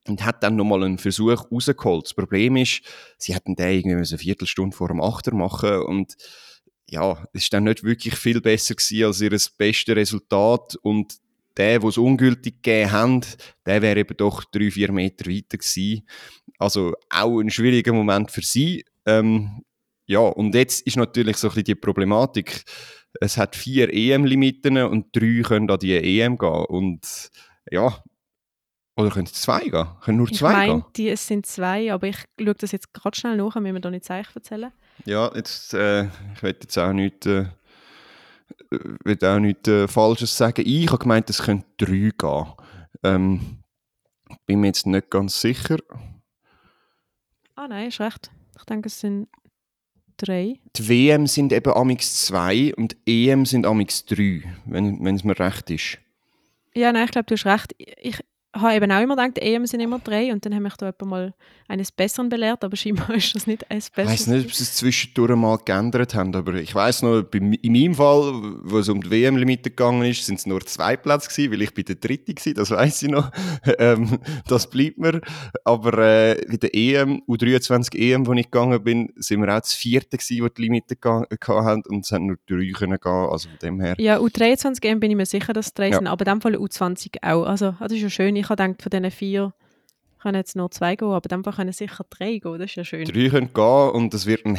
[0.07, 2.05] und hat dann nochmal einen Versuch rausgeholt.
[2.05, 2.83] Das Problem ist,
[3.17, 6.17] sie hätten den irgendwie eine Viertelstunde vor dem Achter machen und
[6.91, 11.15] ja, es ist dann nicht wirklich viel besser gewesen als ihr bestes Resultat und
[11.57, 16.07] der, wo es ungültig gegeben hat, der wäre eben doch drei, vier Meter weiter gewesen.
[16.59, 18.85] Also auch ein schwieriger Moment für sie.
[19.07, 19.63] Ähm,
[20.07, 22.65] ja, und jetzt ist natürlich so ein bisschen die Problematik.
[23.21, 26.65] Es hat vier EM-Limiten und drei können an die EM gehen.
[26.67, 27.31] Und
[27.71, 28.03] ja,
[28.97, 29.87] oder können es zwei gehen?
[30.03, 31.13] Können nur zwei ich mein, gehen?
[31.13, 34.05] es sind zwei, aber ich schaue das jetzt gerade schnell nach, wenn wir da nicht
[34.05, 34.73] Zeichen erzählen.
[35.07, 37.47] Ja, jetzt, äh, ich will jetzt auch nicht, äh,
[38.71, 40.63] will auch nicht äh, Falsches sagen.
[40.67, 42.47] Ich habe gemeint, es können drei gehen.
[43.03, 43.63] Ähm,
[44.47, 45.79] bin mir jetzt nicht ganz sicher.
[47.55, 48.31] Ah nein, ist recht.
[48.59, 49.29] Ich denke, es sind
[50.27, 50.55] drei.
[50.77, 55.71] Die WM sind eben amix zwei und EM sind amix drei, wenn es mir recht
[55.71, 55.99] ist.
[56.75, 57.75] Ja, nein, ich glaube, du hast recht.
[57.79, 58.19] Ich,
[58.53, 61.35] habe eben auch immer gedacht, EM sind immer drei und dann habe ich da mal
[61.69, 64.15] eines Besseren belehrt, aber scheinbar ist das nicht eines Besseren.
[64.15, 67.73] Ich weiß nicht, ob sie es zwischendurch mal geändert haben, aber ich weiß noch, in
[67.73, 68.33] meinem Fall,
[68.65, 71.75] wo es um die WM-Limite gegangen ist, sind es nur zwei Plätze gewesen, weil ich
[71.75, 73.31] bei der Dritte war, das weiß ich noch.
[73.79, 75.21] ähm, das bleibt mir.
[75.65, 79.75] Aber äh, bei der EM, U23 EM, wo ich gegangen bin, sind wir auch das
[79.75, 83.59] Vierte gewesen, wo die Limite hatten und es haben nur drei können gehen, also von
[83.63, 83.95] dem her.
[83.99, 85.99] Ja, U23 EM bin ich mir sicher, dass es drei ja.
[85.99, 87.45] sind, aber in dem Fall U20 auch.
[87.45, 89.55] Also, das ist ja schön ich habe gedacht, von diesen vier
[90.21, 93.05] können jetzt nur zwei gehen, aber dann können sicher drei gehen, das ist ja schön.
[93.05, 94.59] Drei können gehen und es wird ein,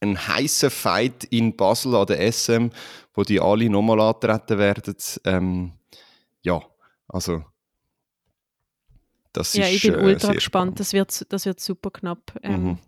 [0.00, 2.68] ein heißer Fight in Basel an der SM,
[3.14, 4.96] wo die alle nochmal antreten werden.
[5.24, 5.72] Ähm,
[6.42, 6.60] ja,
[7.08, 7.44] also
[9.32, 12.38] das ja, ist ich bin äh, ultra gespannt, das wird, das wird super knapp.
[12.42, 12.78] Ähm, mhm.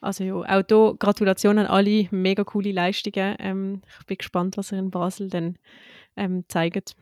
[0.00, 3.36] Also ja, auch hier Gratulation an alle, mega coole Leistungen.
[3.40, 5.58] Ähm, ich bin gespannt, was ihr in Basel dann
[6.16, 6.94] ähm, zeigt.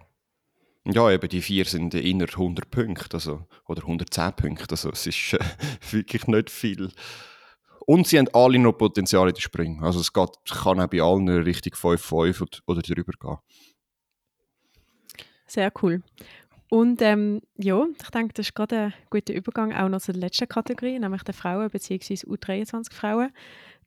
[0.88, 5.32] Ja, eben die vier sind inner 100 Punkte, also, oder 110 Punkte, also es ist
[5.34, 5.38] äh,
[5.90, 6.92] wirklich nicht viel.
[7.86, 9.82] Und sie haben alle noch Potenzial in den Springen.
[9.82, 13.36] Also es geht, kann auch bei allen Richtung 5-5 oder drüber gehen.
[15.46, 16.02] Sehr cool.
[16.68, 20.48] Und ähm, ja, ich denke, das ist gerade ein guter Übergang auch noch zur letzten
[20.48, 22.14] Kategorie, nämlich der Frauen bzw.
[22.14, 23.30] U23 Frauen.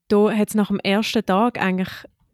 [0.07, 1.89] Da hat es nach dem ersten Tag eigentlich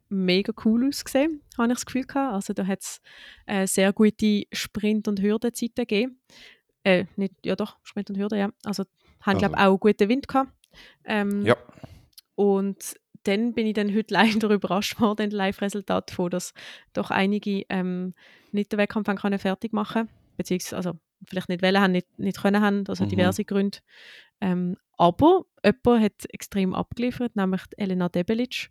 [0.10, 2.34] mega cool ausgesehen, habe ich das Gefühl gehabt.
[2.34, 3.02] Also da hat es
[3.46, 6.20] äh, sehr gute Sprint- und Hürdenzeiten gegeben.
[6.84, 8.50] Äh, nicht, ja doch, Sprint und Hürden, ja.
[8.64, 8.84] Also
[9.22, 9.40] haben, also.
[9.40, 10.52] glaube auch guten Wind gehabt.
[11.06, 11.56] Ähm, ja.
[12.36, 16.54] Und dann bin ich dann heute leider überrascht worden, das Live-Resultat von, dass
[16.94, 18.14] doch einige ähm,
[18.52, 22.62] nicht den Wettkampf können fertig machen beziehungsweise also vielleicht nicht wollen haben, nicht, nicht können
[22.62, 23.10] haben, also mhm.
[23.10, 23.80] diverse Gründe.
[24.42, 28.70] Ähm, aber jemand hat extrem abgeliefert, nämlich Elena Debelic.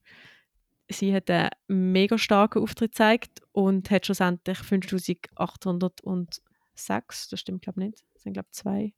[0.88, 7.86] Sie hat einen mega starken Auftritt gezeigt und hat schlussendlich 5806, das stimmt glaube ich
[7.86, 8.92] nicht, das sind glaube ich zwei.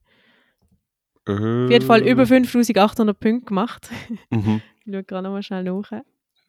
[1.26, 1.32] Äh.
[1.32, 3.88] Auf jeden Fall über 5800 Punkte gemacht.
[4.30, 4.60] Mhm.
[4.84, 5.90] ich schaue gerade noch mal schnell nach.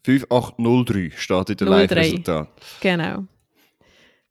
[0.04, 2.50] 5803 steht in der Live-Resultat.
[2.82, 3.26] Genau.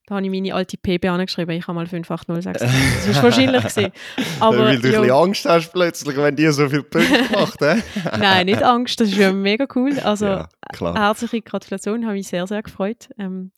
[0.07, 1.57] Da habe ich meine alte PB angeschrieben.
[1.57, 2.61] Ich habe mal 5806.
[2.61, 3.63] Das war wahrscheinlich.
[3.75, 3.93] Gewesen.
[4.39, 4.95] Aber, Weil du jo.
[4.95, 7.61] ein bisschen Angst hast plötzlich, wenn die so viele Punkte macht.
[7.61, 9.01] Nein, nicht Angst.
[9.01, 9.99] Das ist ja mega cool.
[9.99, 10.49] Also, ja,
[10.81, 12.05] herzliche Gratulation.
[12.05, 13.09] Habe mich sehr, sehr gefreut.
[13.19, 13.51] Ähm,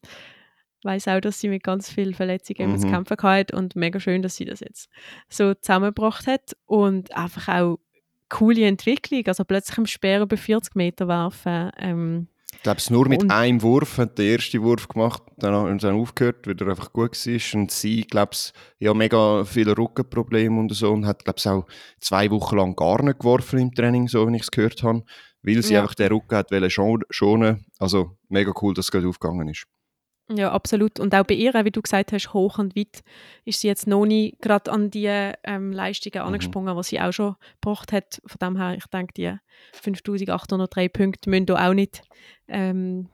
[0.84, 2.78] weiß auch, dass sie mit ganz vielen Verletzungen mhm.
[2.78, 4.88] zu kämpfen hat und mega schön, dass sie das jetzt
[5.28, 7.78] so zusammengebracht hat und einfach auch
[8.30, 9.26] coole Entwicklung.
[9.26, 11.70] Also plötzlich im Speer über 40 Meter werfen.
[11.78, 12.28] Ähm,
[12.58, 15.78] ich glaube, es nur mit und, einem Wurf hat der erste Wurf gemacht, dann haben
[15.78, 17.60] sie aufgehört, weil er einfach gut war.
[17.60, 21.66] Und sie, glaube ich, ja mega viele Rückenprobleme und so und hat, glaube ich, auch
[22.00, 25.04] zwei Wochen lang gar nicht geworfen im Training, so wie ich es gehört habe,
[25.44, 25.82] weil sie ja.
[25.82, 26.50] einfach den Rücken hat
[27.10, 27.64] schonen.
[27.78, 29.64] Also mega cool, dass es gerade aufgegangen ist.
[30.30, 31.00] Ja, absolut.
[31.00, 33.02] Und auch bei ihr, wie du gesagt hast, hoch und weit,
[33.46, 36.34] ist sie jetzt noch nie gerade an die ähm, Leistungen mhm.
[36.34, 38.20] angesprungen, die sie auch schon gebracht hat.
[38.26, 39.34] Von dem her, ich denke, die
[39.72, 42.02] 5803 Punkte müssen auch nicht
[42.46, 43.08] ähm,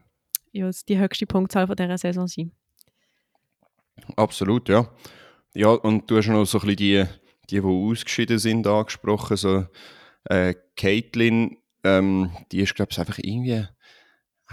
[0.50, 2.50] ja, die höchste Punktzahl von dieser Saison sein.
[4.16, 4.88] Absolut, ja.
[5.54, 7.04] Ja, und du hast noch so ein bisschen die,
[7.48, 9.36] die, die ausgeschieden sind, angesprochen.
[9.36, 9.66] So,
[10.24, 13.66] äh, Caitlin, ähm, die ist, glaube ich, einfach irgendwie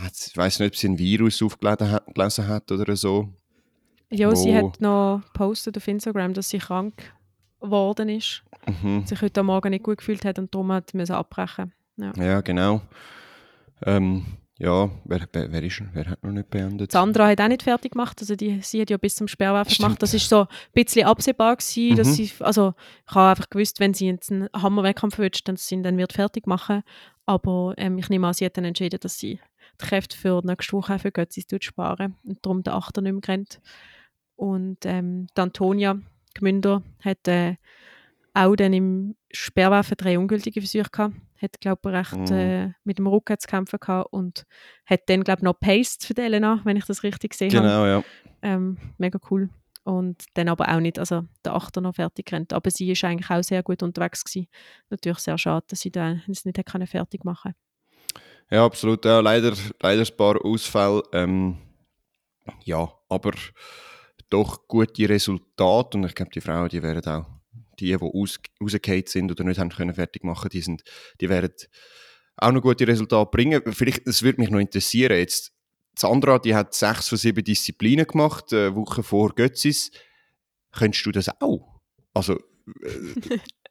[0.09, 3.29] ich weiß nicht, ob sie ein Virus aufgelesen hat oder so.
[4.09, 7.13] Ja, sie hat noch gepostet auf Instagram, dass sie krank
[7.61, 9.05] geworden ist, mhm.
[9.05, 11.71] sich heute Morgen nicht gut gefühlt hat und darum hat sie abbrechen.
[11.97, 12.81] Ja, ja genau.
[13.83, 14.25] Ähm,
[14.57, 16.91] ja, wer, wer, wer, ist, wer hat noch nicht beendet?
[16.91, 20.03] Sandra hat auch nicht fertig gemacht, also die, sie hat ja bis zum Sperrwerfen gemacht.
[20.03, 21.95] Das ist so ein bisschen absehbar gewesen, mhm.
[21.95, 22.73] dass sie, also
[23.07, 26.13] ich habe einfach gewusst, wenn sie jetzt einen Hammerwettkampf wünscht, dann sie ihn dann wird
[26.13, 26.83] fertig machen.
[27.25, 29.39] Aber ähm, ich nehme an, sie hat dann entschieden, dass sie
[29.79, 33.61] die Kräfte für nächste Woche für Götzis sparen und darum der Achter nicht mehr kennt.
[34.35, 35.99] Und ähm, die Antonia
[36.33, 37.57] Gmünder hat äh,
[38.33, 41.15] auch dann im Sperrwerfen drei ungültige Versuche gehabt.
[41.41, 42.33] Hat, glaube ich, recht mm.
[42.33, 44.45] äh, mit dem Rücken zu kämpfen gehabt und
[44.85, 47.63] hat dann, glaube ich, noch Paste für die Elena, wenn ich das richtig gesehen genau,
[47.63, 47.85] habe.
[47.85, 48.03] Genau, ja.
[48.43, 49.49] Ähm, mega cool.
[49.83, 52.53] Und dann aber auch nicht, also der Achter noch fertig rennt.
[52.53, 54.47] Aber sie ist eigentlich auch sehr gut unterwegs gewesen.
[54.89, 57.57] Natürlich sehr schade, dass sie da es nicht fertig machen konnte.
[58.51, 59.05] Ja, absolut.
[59.05, 61.01] Ja, leider, leider ein paar Ausfälle.
[61.13, 61.57] Ähm,
[62.65, 63.31] ja, aber
[64.29, 65.97] doch gute Resultate.
[65.97, 67.25] Und ich glaube, die Frauen, die werden auch,
[67.79, 70.83] die, die aus, rausgefallen sind oder nicht haben können fertig machen, die, sind,
[71.21, 71.53] die werden
[72.35, 73.61] auch noch gute Resultate bringen.
[73.71, 75.17] Vielleicht, das würde mich noch interessieren.
[75.17, 75.53] Jetzt,
[75.97, 79.91] Sandra, die hat sechs von sieben Disziplinen gemacht, eine Woche vor Götzis.
[80.73, 81.79] Könntest du das auch?
[82.13, 82.50] Also, äh,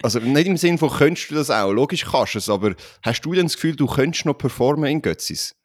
[0.02, 1.72] also nicht im Sinne von, könntest du das auch?
[1.72, 5.02] Logisch kannst du es, aber hast du denn das Gefühl, du könntest noch performen in
[5.02, 5.56] Götzis?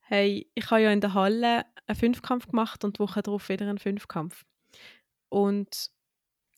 [0.00, 3.68] Hey, ich habe ja in der Halle einen Fünfkampf gemacht und die Woche darauf wieder
[3.68, 4.44] einen Fünfkampf.
[5.28, 5.90] Und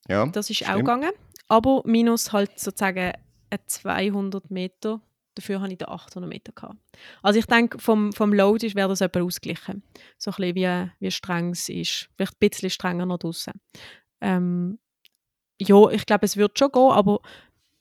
[0.09, 0.71] ja, das ist stimmt.
[0.71, 1.13] auch gegangen,
[1.49, 3.13] aber minus halt sozusagen
[3.67, 5.01] 200 Meter.
[5.37, 6.77] Dafür habe ich den 800 Meter gehabt.
[7.23, 9.83] Also ich denke, vom, vom Load wäre das etwa ausgeglichen.
[10.17, 12.09] So ein bisschen wie, wie streng es ist.
[12.17, 13.53] Vielleicht ein bisschen strenger noch draußen.
[14.21, 14.79] Ähm,
[15.61, 17.21] ja, ich glaube, es wird schon gehen, aber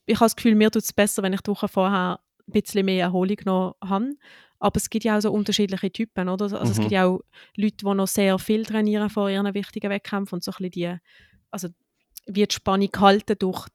[0.06, 2.86] ich habe das Gefühl, mir tut es besser, wenn ich die Woche vorher ein bisschen
[2.86, 4.12] mehr Erholung noch habe.
[4.60, 6.46] Aber es gibt ja auch so unterschiedliche Typen, oder?
[6.46, 6.72] Also mhm.
[6.72, 7.20] es gibt ja auch
[7.58, 10.98] Leute, die noch sehr viel trainieren vor ihren wichtigen Wettkämpfen und so ein bisschen die,
[11.52, 11.68] also
[12.28, 13.68] wie die Spannung halten durch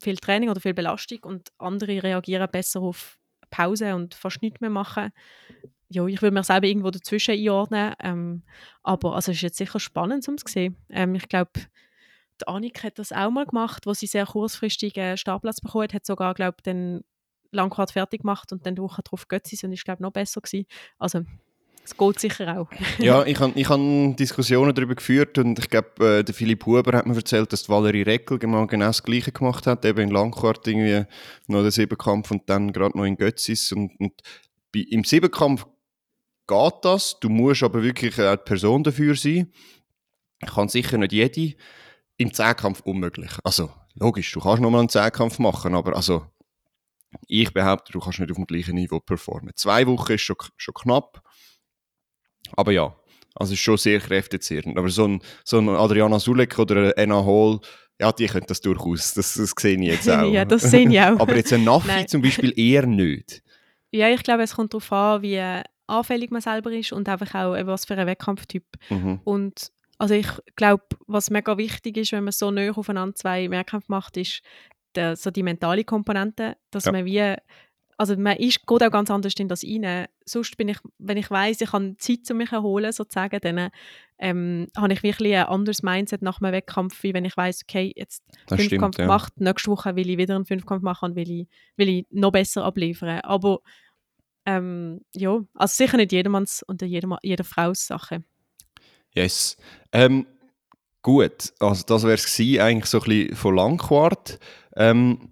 [0.00, 3.18] viel Training oder viel Belastung und andere reagieren besser auf
[3.50, 5.12] Pause und fast nichts mehr machen.
[5.90, 8.42] Ja, ich würde mir selber irgendwo dazwischen einordnen, ähm,
[8.82, 10.76] aber also es ist jetzt sicher spannend, um es zu sehen.
[10.88, 11.52] Ähm, ich glaube,
[12.42, 15.94] die Annik hat das auch mal gemacht, wo sie sehr kurzfristig einen Startplatz bekommen hat,
[15.94, 17.04] hat sogar, glaube ich, den
[17.52, 20.66] Langquart fertig gemacht und dann die Woche darauf sie und ist, glaube noch besser gewesen.
[20.98, 21.20] Also,
[21.84, 22.68] es geht sicher auch.
[22.98, 26.96] ja, ich habe ich hab Diskussionen darüber geführt und ich glaube, äh, der Philipp Huber
[26.96, 30.66] hat mir erzählt, dass Valerie Reckel genau, genau das Gleiche gemacht hat, eben in Langquart
[30.66, 31.04] irgendwie
[31.48, 34.12] noch den Siebenkampf und dann gerade noch in Götzis und, und
[34.72, 35.66] bei, im Siebenkampf
[36.46, 39.52] geht das, du musst aber wirklich eine Person dafür sein.
[40.40, 41.54] Ich kann sicher nicht jede
[42.22, 43.32] im Zehnkampf unmöglich.
[43.44, 46.26] Also, logisch, du kannst nochmal einen Zehnkampf machen, aber also,
[47.26, 49.52] ich behaupte, du kannst nicht auf dem gleichen Niveau performen.
[49.54, 51.22] Zwei Wochen ist schon, schon knapp,
[52.56, 52.94] aber ja,
[53.34, 54.78] also ist schon sehr kräftezehrend.
[54.78, 57.60] Aber so ein, so ein Adriana Sulek oder Anna Hall,
[58.00, 60.30] ja, die können das durchaus, das, das sehe ich jetzt auch.
[60.32, 61.18] ja, das sehe ich auch.
[61.20, 63.42] aber jetzt ein Naffi zum Beispiel eher nicht.
[63.90, 65.40] Ja, ich glaube, es kommt darauf an, wie
[65.86, 68.64] anfällig man selber ist und einfach auch, was für ein Wettkampftyp.
[68.88, 69.20] Mhm.
[69.24, 69.70] Und
[70.02, 74.16] also ich glaube, was mega wichtig ist, wenn man so näher aufeinander zwei Mehrkampf macht,
[74.16, 74.42] ist,
[74.96, 76.92] der, so die mentale Komponente, dass ja.
[76.92, 77.36] man wie
[77.98, 80.08] also man ist, geht auch ganz anders in das rein.
[80.24, 83.70] Sonst bin ich, wenn ich weiß, ich habe Zeit zu mich erholen, sozusagen, dann
[84.18, 87.92] ähm, habe ich wirklich ein anderes Mindset nach einem Wettkampf, wie wenn ich weiß, okay,
[87.94, 89.44] jetzt das Fünfkampf stimmt, gemacht, ja.
[89.44, 92.64] nächste Woche will ich wieder einen Fünfkampf machen und will ich, will ich noch besser
[92.64, 93.20] abliefern.
[93.20, 93.60] Aber
[94.46, 98.24] ähm, ja, also sicher nicht jedermanns und jeder, jeder Frau's Sache.
[99.14, 99.56] Yes.
[99.92, 100.26] Ähm,
[101.02, 104.38] gut, also das wäre es eigentlich so ein bisschen von Langquart.
[104.76, 105.30] Ähm,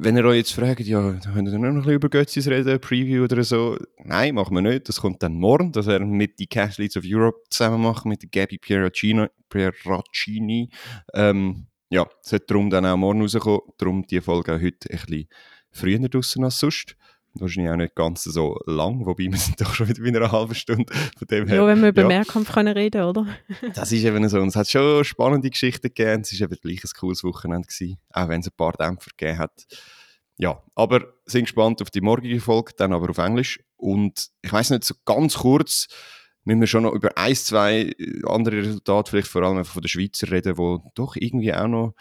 [0.00, 3.24] wenn ihr euch jetzt fragt, ja, könnt ihr noch ein bisschen über Götzis reden, Preview
[3.24, 3.76] oder so?
[4.04, 4.88] Nein, machen wir nicht.
[4.88, 8.22] Das kommt dann morgen, dass er mit die Cash Leads of Europe zusammen macht, mit
[8.22, 10.68] der Gabby Pieracini.
[11.14, 13.60] Ähm, ja, es wird darum dann auch morgen rauskommen.
[13.76, 15.28] Darum die Folge auch heute ein bisschen
[15.72, 16.96] früher draußen als sonst.
[17.34, 20.54] Wahrscheinlich auch nicht ganz so lang, wobei wir sind doch schon wieder in einer halben
[20.54, 21.56] Stunde von dem her.
[21.56, 22.08] Ja, wenn wir über ja.
[22.08, 23.26] Mehrkampf können reden, oder?
[23.74, 24.40] das ist eben so.
[24.40, 26.22] Und es hat schon spannende Geschichten gegeben.
[26.22, 29.38] Es war eben gleich ein cooles Wochenende gewesen, auch wenn es ein paar Dämpfer gegeben
[29.38, 29.66] hat.
[30.38, 33.60] Ja, aber sind gespannt auf die morgige Folge, dann aber auf Englisch.
[33.76, 35.88] Und ich weiß nicht, so ganz kurz
[36.44, 37.92] müssen wir schon noch über ein, zwei
[38.24, 41.94] andere Resultate, vielleicht vor allem von den Schweizer reden, die doch irgendwie auch noch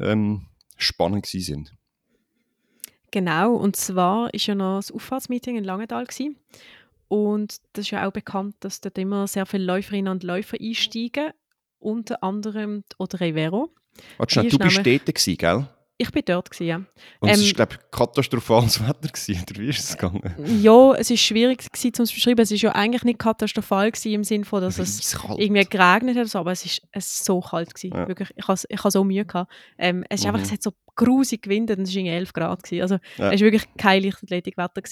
[0.00, 1.74] ähm, spannend sind.
[3.10, 6.04] Genau, und zwar war ja noch das Auffahrtsmeeting in Langenthal.
[6.04, 6.36] Gewesen.
[7.08, 11.32] Und das ist ja auch bekannt, dass dort immer sehr viele Läuferinnen und Läufer einsteigen,
[11.78, 13.70] unter anderem die Audrey Vero.
[14.18, 15.68] Warte, du bist dort, gewesen, gell?
[16.00, 16.76] Ich war dort, gewesen, ja.
[17.18, 20.22] Und ähm, es war, glaube ich, katastrophales Wetter, gewesen, oder wie ist es gegangen?
[20.62, 22.40] Ja, es war schwierig gewesen, zu beschreiben.
[22.40, 26.36] Es war ja eigentlich nicht katastrophal gewesen, im Sinne von, dass es irgendwie geregnet hat,
[26.36, 27.74] aber es war es so kalt.
[27.74, 27.96] Gewesen.
[27.96, 28.06] Ja.
[28.06, 29.24] Wirklich, ich hatte ich so Mühe.
[29.24, 29.52] Gehabt.
[29.76, 30.34] Ähm, es, ist mhm.
[30.34, 32.62] einfach, es hat so grusig gewindet und es war 11 Grad.
[32.62, 32.82] Gewesen.
[32.82, 33.32] Also ja.
[33.32, 34.82] es war wirklich kein Leichtathletikwetter.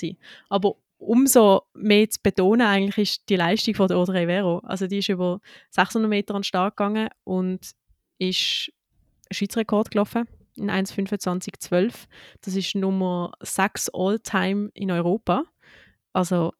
[0.48, 4.58] Aber umso mehr zu betonen eigentlich ist die Leistung von der Audrey Vero.
[4.64, 5.40] Also die ist über
[5.70, 7.60] 600 Meter an den Start gegangen und
[8.18, 8.72] ist
[9.30, 11.92] Schweizer Rekord gelaufen in 1,25,12.
[12.42, 15.44] Das ist Nummer 6 All-Time in Europa.
[16.12, 16.52] Also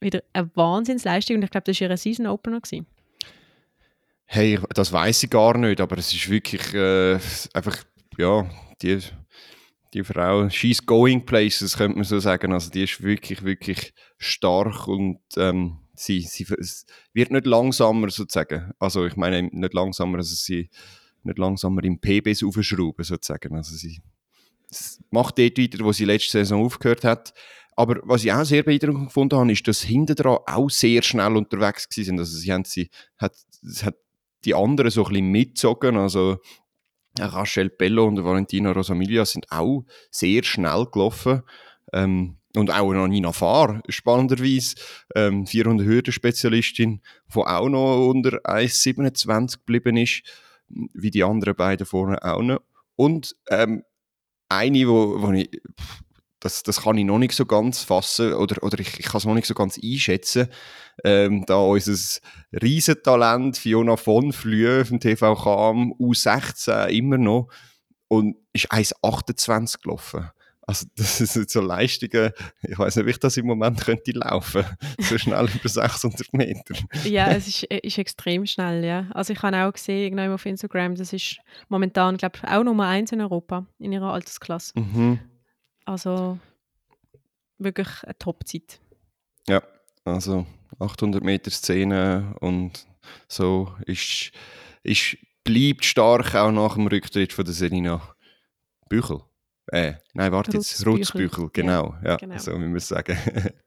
[0.00, 2.60] wieder eine Wahnsinnsleistung und ich glaube, das war ihr Season Opener.
[2.60, 2.86] Gewesen.
[4.24, 7.18] Hey, das weiß ich gar nicht, aber es ist wirklich äh,
[7.52, 7.76] einfach,
[8.16, 8.48] ja,
[8.80, 8.98] die,
[9.92, 12.52] die Frau, she's going places, könnte man so sagen.
[12.52, 16.48] Also die ist wirklich, wirklich stark und ähm, sie, sie
[17.12, 18.72] wird nicht langsamer sozusagen.
[18.78, 20.70] Also ich meine nicht langsamer, also sie
[21.24, 23.54] nicht langsamer im PBs aufschrauben, sozusagen.
[23.56, 24.02] Also sie
[25.10, 27.34] macht dort weiter, wo sie letzte Saison aufgehört hat.
[27.74, 31.36] Aber was ich auch sehr beeindruckend gefunden habe, ist, dass hinten dran auch sehr schnell
[31.36, 32.18] unterwegs sind.
[32.18, 33.34] Also sie haben sie, hat,
[33.82, 33.96] hat
[34.44, 35.96] die anderen so ein bisschen mitgezogen.
[35.96, 36.38] Also
[37.18, 41.42] Rachel Bello und Valentina Rosamilia sind auch sehr schnell gelaufen.
[41.92, 44.76] Ähm, und auch noch Nina Fahr, spannenderweise,
[45.14, 47.00] ähm, 400 Hürden-Spezialistin,
[47.34, 50.22] die auch noch unter 1,27 geblieben ist
[50.94, 52.60] wie die anderen beiden vorne auch noch.
[52.96, 53.84] Und ähm,
[54.48, 55.50] eine, wo, wo ich,
[56.40, 59.24] das, das kann ich noch nicht so ganz fassen oder, oder ich, ich kann es
[59.24, 60.48] noch nicht so ganz einschätzen,
[61.04, 62.20] ähm, da unser
[62.52, 67.48] Riesentalent Fiona von Flüe vom TV Kam U16 immer noch
[68.08, 70.30] und ist 1,28 gelaufen.
[70.64, 72.30] Also das sind so Leistungen,
[72.62, 74.64] ich weiß nicht, wie ich das im Moment könnte laufen,
[74.98, 76.74] so schnell über 600 Meter.
[77.04, 79.08] ja, es ist, äh, ist extrem schnell, ja.
[79.12, 83.10] Also ich habe auch gesehen, auf Instagram, das ist momentan, glaube ich, auch Nummer eins
[83.12, 84.78] in Europa, in ihrer Altersklasse.
[84.78, 85.18] Mhm.
[85.84, 86.38] Also
[87.58, 88.80] wirklich eine Top-Zeit.
[89.48, 89.62] Ja,
[90.04, 90.46] also
[90.78, 92.86] 800 Meter Szene und
[93.26, 94.30] so ist,
[94.84, 98.00] ist, bleibt stark auch nach dem Rücktritt von der Serena
[98.88, 99.22] Büchel.
[99.66, 102.38] Äh, nein, warte jetzt, Rutzbüchel, genau, ja, ja, genau.
[102.38, 103.16] so wie wir sagen.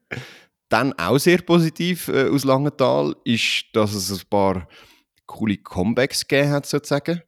[0.70, 4.68] Dann auch sehr positiv äh, aus Langenthal ist, dass es ein paar
[5.26, 7.22] coole Comebacks gegeben hat, sozusagen.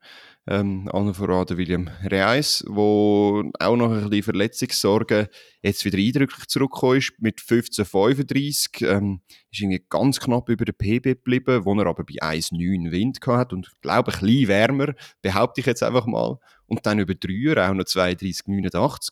[0.50, 5.28] Ähm, allen voran der William Reis, wo auch noch ein bisschen Verletzungssorgen
[5.62, 8.88] jetzt wieder eindrücklich zurückgekommen ist, mit 15,35.
[8.88, 9.20] Ähm,
[9.52, 13.52] ist irgendwie ganz knapp über den PB geblieben, wo er aber bei 1,9 Wind hat
[13.52, 16.38] und ich glaube ein bisschen wärmer, behaupte ich jetzt einfach mal.
[16.68, 19.10] Und dann über Dreier auch noch 32,89.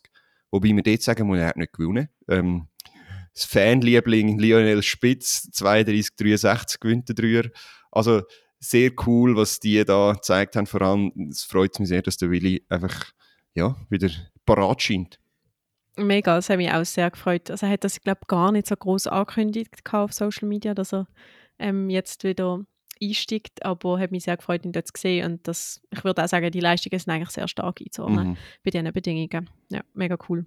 [0.51, 2.09] Wobei wir dort sagen muss, er hat nicht gewonnen.
[2.27, 2.67] Ähm,
[3.33, 7.49] das Fanliebling Lionel Spitz, 32,63 gewinnt der Dreier.
[7.91, 8.21] Also
[8.59, 10.67] sehr cool, was die da gezeigt haben.
[10.67, 13.11] Vor allem, es freut mich sehr, dass der Willi einfach
[13.53, 14.09] ja, wieder
[14.45, 15.19] parat scheint.
[15.97, 17.49] Mega, das hat mich auch sehr gefreut.
[17.49, 20.93] Also er hat das, glaube ich, gar nicht so groß angekündigt auf Social Media, dass
[20.93, 21.07] er
[21.57, 22.65] ähm, jetzt wieder
[23.01, 26.27] einsteigt, aber hat mich sehr gefreut, ihn dort zu sehen und das, ich würde auch
[26.27, 28.37] sagen, die Leistungen sind eigentlich sehr stark einzuordnen mhm.
[28.63, 29.49] bei diesen Bedingungen.
[29.69, 30.45] Ja, mega cool.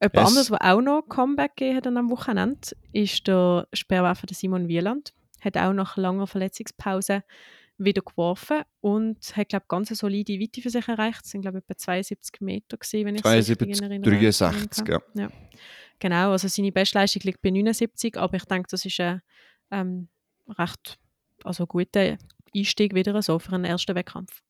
[0.00, 0.28] Jemand yes.
[0.28, 5.56] anderes, der auch noch Comeback gegeben hat am Wochenende, ist der Sperrwerfer Simon Wieland hat
[5.56, 7.22] auch nach langer Verletzungspause
[7.78, 11.24] wieder geworfen und hat, glaube ich, ganz eine solide Weite für sich erreicht.
[11.24, 14.10] Es sind, glaube ich, etwa 72 Meter gewesen, wenn ich 72, es richtig erinnere.
[14.10, 15.00] 63, ja.
[15.14, 15.28] ja.
[15.98, 19.22] Genau, also seine Bestleistung liegt bei 79, aber ich denke, das ist ein
[19.70, 20.08] ähm,
[20.48, 20.98] recht
[21.46, 22.16] also guter
[22.54, 24.42] Einstieg wieder so für einen ersten Wettkampf.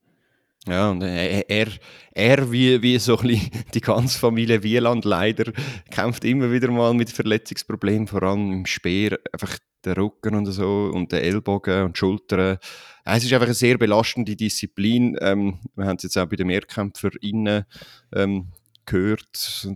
[0.67, 1.49] Ja, und er,
[2.15, 3.41] er, wie, wie so ein
[3.75, 5.53] die ganze Familie Wieland leider
[5.91, 10.91] kämpft immer wieder mal mit Verletzungsproblemen, vor allem im Speer, einfach der Rücken und so
[10.93, 12.59] und der Ellbogen und Schultern.
[13.05, 15.17] Es ist einfach eine sehr belastende Disziplin.
[15.21, 17.65] Ähm, wir haben es jetzt auch bei den Mehrkämpferinnen
[18.13, 18.49] ähm,
[18.85, 19.69] gehört,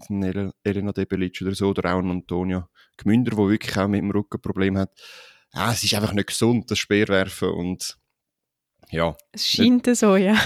[0.65, 4.91] Elena Debelic oder so, oder auch Antonia Gmünder, die wirklich auch mit dem Rückenproblem hat.
[5.53, 7.99] Ja, es ist einfach nicht gesund, das Speerwerfen und
[8.91, 9.17] ja.
[9.33, 10.37] Es scheint nicht, so, ja.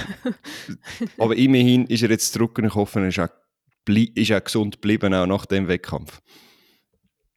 [1.18, 3.28] aber immerhin ist er jetzt zurück und ich hoffe, er ist auch,
[3.88, 6.20] ist auch gesund geblieben, auch nach dem Wettkampf.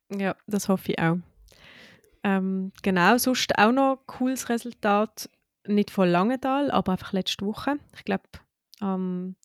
[0.09, 1.18] Ja, das hoffe ich auch.
[2.24, 5.30] Ähm, genau, sonst auch noch ein cooles Resultat,
[5.65, 7.78] nicht von Langenthal, aber einfach letzte Woche.
[7.95, 8.24] Ich glaube,
[8.82, 9.36] ähm,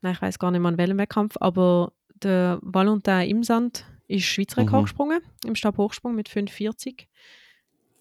[0.00, 1.92] nein, ich weiß gar nicht mehr an welchem Wettkampf, aber
[2.22, 4.84] der Valentin Imsand ist Schweizer Rekord mhm.
[4.84, 7.06] gesprungen, im Stabhochsprung mit 5,40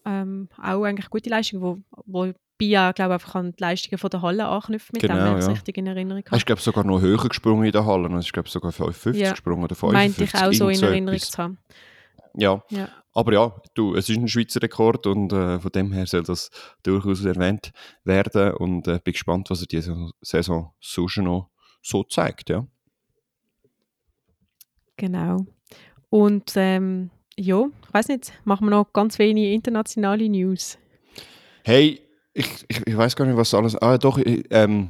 [0.05, 4.09] ähm, auch eigentlich gute Leistung, wo, wo Bia, glaube ich, einfach an die Leistungen von
[4.09, 5.51] der Halle anknüpft, mit genau, dem, wenn ich ja.
[5.51, 6.36] richtig in Erinnerung habe.
[6.36, 8.07] Hast du, sogar noch höher gesprungen in der Halle.
[8.09, 9.32] Du hast, glaube sogar 55 ja.
[9.32, 9.93] gesprungen oder 55.
[9.93, 11.57] Meinte ich auch so in Erinnerung zu haben.
[12.36, 12.64] Ja.
[12.70, 12.88] ja.
[13.14, 16.49] aber ja, du, es ist ein Schweizer Rekord und äh, von dem her soll das
[16.82, 17.72] durchaus erwähnt
[18.05, 21.49] werden und äh, bin gespannt, was er diese Saison so schon noch
[21.82, 22.66] so zeigt, ja.
[24.95, 25.45] Genau.
[26.12, 30.78] Und ähm, ja, ich weiß nicht, machen wir noch ganz wenig internationale News.
[31.64, 32.01] Hey,
[32.34, 33.82] ich, ich, ich weiß gar nicht, was alles.
[33.82, 34.89] Ah, doch, ich, ähm,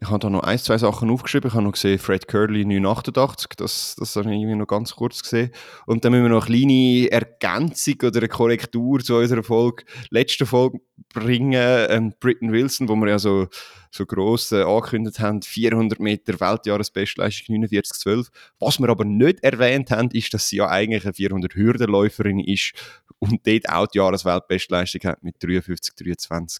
[0.00, 1.48] ich habe da noch ein, zwei Sachen aufgeschrieben.
[1.48, 5.22] Ich habe noch gesehen, Fred Curley 988, das, das habe ich irgendwie noch ganz kurz
[5.22, 5.52] gesehen.
[5.86, 10.46] Und dann müssen wir noch eine kleine Ergänzung oder eine Korrektur zu unserer Folge, letzten
[10.46, 10.80] Folge
[11.12, 11.86] bringen.
[11.88, 13.46] Ähm, Britton Wilson, wo wir ja so,
[13.92, 18.30] so gross äh, angekündigt haben, 400 Meter Weltjahresbestleistung 49,12.
[18.58, 22.72] Was wir aber nicht erwähnt haben, ist, dass sie ja eigentlich eine 400 Hürdenläuferin ist
[23.20, 26.58] und dort auch die Jahresweltbestleistung hat mit 53,23.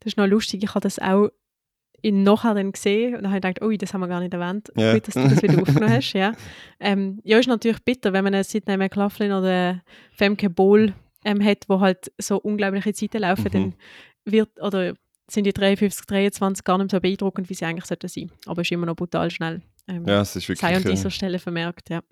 [0.00, 1.30] Das ist noch lustig, ich habe das auch
[2.04, 4.34] ihn nachher dann gesehen und dann habe ich gedacht, oh, das haben wir gar nicht
[4.34, 4.70] erwähnt.
[4.76, 4.92] Ja.
[4.92, 6.12] Gut, dass du das wieder aufgenommen hast.
[6.12, 6.32] Ja.
[6.78, 9.82] Ähm, ja, ist natürlich bitter, wenn man einen Sidney McLaughlin oder
[10.12, 10.92] Femke Bohl
[11.24, 13.50] ähm, hat, wo halt so unglaubliche Zeiten laufen, mhm.
[13.50, 13.74] dann
[14.26, 14.94] wird, oder
[15.30, 18.30] sind die 53, 23 gar nicht so beeindruckend, wie sie eigentlich sollten sein.
[18.44, 19.62] Aber es ist immer noch brutal schnell.
[19.88, 20.60] Ähm, ja, es ist wirklich...
[20.60, 22.02] Sei an dieser Stelle vermerkt, ja.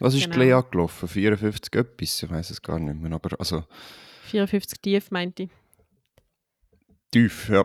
[0.00, 0.38] Was ist genau.
[0.38, 1.08] Lea gelaufen?
[1.08, 2.22] 54 etwas?
[2.24, 3.62] Ich weiß es gar nicht mehr, aber also...
[4.24, 5.50] 54 tief, meinte ich.
[7.12, 7.64] Tief, ja.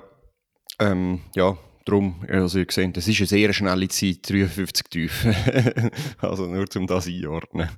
[0.79, 5.25] Ähm, ja, darum, also ihr seht, das ist eine sehr schnelle Zeit, 53 tief.
[6.19, 7.69] also nur um das einordnen.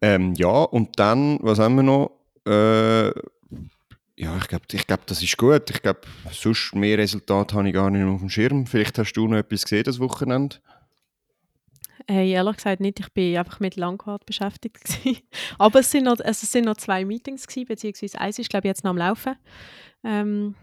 [0.00, 2.10] Ähm, ja, und dann, was haben wir noch?
[2.46, 3.08] Äh,
[4.16, 5.70] ja, ich glaube, ich glaub, das ist gut.
[5.70, 8.66] Ich glaube, sonst mehr Resultate habe ich gar nicht auf dem Schirm.
[8.66, 10.56] Vielleicht hast du noch etwas gesehen das Wochenende?
[12.06, 13.00] Hey, ehrlich gesagt nicht.
[13.00, 14.82] Ich bin einfach mit Langquart beschäftigt.
[15.58, 18.66] Aber es sind, noch, also es sind noch zwei Meetings, gewesen, beziehungsweise eins ist, glaube
[18.66, 19.36] ich, jetzt noch am Laufen.
[20.02, 20.54] Ähm,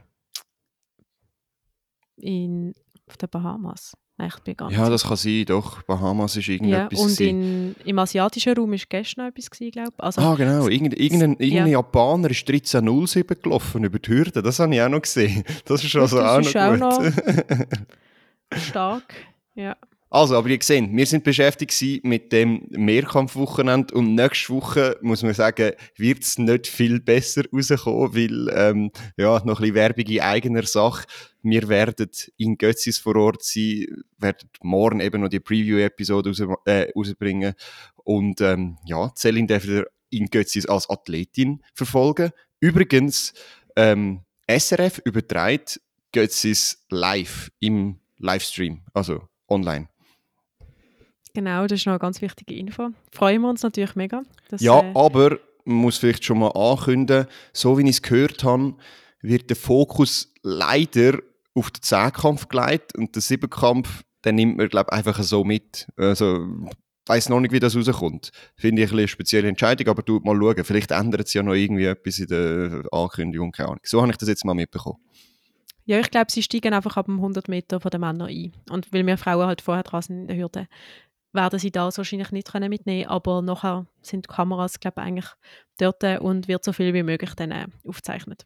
[2.18, 2.74] in,
[3.08, 3.94] auf den Bahamas.
[4.18, 5.82] Nein, ich bin Ja, das kann sein, doch.
[5.84, 7.00] Bahamas ist irgendetwas.
[7.00, 10.04] Ja, und in, im asiatischen Raum war gestern noch etwas, glaube ich.
[10.04, 10.68] Also, ah, genau.
[10.68, 11.80] Irgend, irgendein, irgendein ja.
[11.80, 14.44] Japaner ist 13.07 gelaufen über die Hürde.
[14.44, 15.44] Das habe ich auch noch gesehen.
[15.66, 16.78] Das ist also das auch ist noch auch.
[16.78, 17.66] Noch
[18.58, 19.16] stark,
[19.56, 19.76] ja.
[20.14, 25.34] Also, aber ihr seht, wir sind beschäftigt mit dem Mehrkampfwochenende und nächste Woche, muss man
[25.34, 30.20] sagen, wird es nicht viel besser rauskommen, weil, ähm, ja, noch ein bisschen Werbung in
[30.20, 31.08] eigener Sache.
[31.44, 33.86] Wir werden in Götzis vor Ort sein,
[34.18, 37.54] werden morgen eben noch die Preview-Episode raus, äh, rausbringen
[38.04, 39.66] und, ähm, ja, Celine darf
[40.10, 42.32] in Götzis als Athletin verfolgen.
[42.60, 43.34] Übrigens,
[43.78, 45.80] ähm, SRF übertreibt
[46.12, 49.88] Götzis live im Livestream, also online.
[51.34, 52.90] Genau, das ist noch eine ganz wichtige Info.
[53.12, 54.24] Freuen wir uns natürlich mega.
[54.50, 58.44] Dass, ja, äh, aber man muss vielleicht schon mal ankündigen, so wie ich es gehört
[58.44, 58.76] habe,
[59.22, 61.20] wird der Fokus leider
[61.54, 65.88] auf den Zehnkampf gelegt und der Siebenkampf, den nimmt man, glaube ich, einfach so mit.
[65.96, 66.48] Also,
[67.06, 68.32] weiß noch nicht, wie das rauskommt.
[68.56, 70.64] Finde ich eine spezielle Entscheidung, aber du mal schauen.
[70.64, 73.52] Vielleicht ändert es ja noch irgendwie etwas in der Ankündigung.
[73.52, 73.82] Keine Ahnung.
[73.84, 75.00] So habe ich das jetzt mal mitbekommen.
[75.86, 78.54] Ja, ich glaube, sie steigen einfach ab dem 100 Meter von den Männern ein.
[78.70, 80.68] Und weil wir Frauen halt vorher dran sind in der Hürde,
[81.34, 85.28] werden sie das wahrscheinlich nicht können mitnehmen aber nachher sind die Kameras glaube eigentlich
[85.78, 88.46] dort und wird so viel wie möglich dann äh, aufgezeichnet.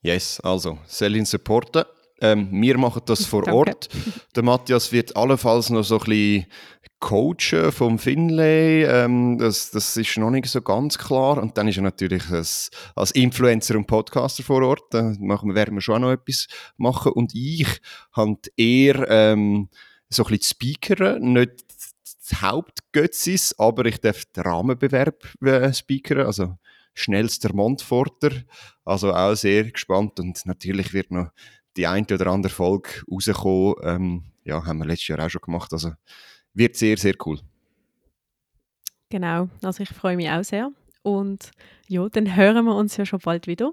[0.00, 1.84] Yes, also Selin supporten.
[2.20, 3.88] Ähm, wir machen das vor Ort.
[4.34, 6.46] Der Matthias wird allenfalls noch so ein bisschen
[7.00, 11.38] Coachen vom Finlay, ähm, das, das ist noch nicht so ganz klar.
[11.38, 14.82] Und dann ist er natürlich als, als Influencer und Podcaster vor Ort.
[14.90, 17.12] Da machen, werden wir schon auch noch etwas machen.
[17.12, 17.68] Und ich
[18.12, 19.68] habe eher ähm,
[20.08, 21.64] so ein bisschen Speaker, nicht
[22.30, 26.58] das Hauptgötzis, aber ich darf den Rahmenbewerb äh, speakern, also
[26.94, 28.30] schnellster Montforter.
[28.84, 31.30] Also auch sehr gespannt und natürlich wird noch
[31.76, 33.74] die eine oder andere Folge rauskommen.
[33.82, 35.72] Ähm, ja, haben wir letztes Jahr auch schon gemacht.
[35.72, 35.92] Also
[36.54, 37.38] wird sehr, sehr cool.
[39.10, 40.70] Genau, also ich freue mich auch sehr.
[41.02, 41.52] Und
[41.86, 43.72] ja, dann hören wir uns ja schon bald wieder.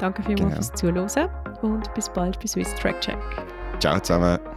[0.00, 0.96] Danke vielmals genau.
[0.98, 1.30] fürs Zuhören
[1.62, 3.18] und bis bald bei Swiss Track Check.
[3.78, 4.51] Ciao zusammen.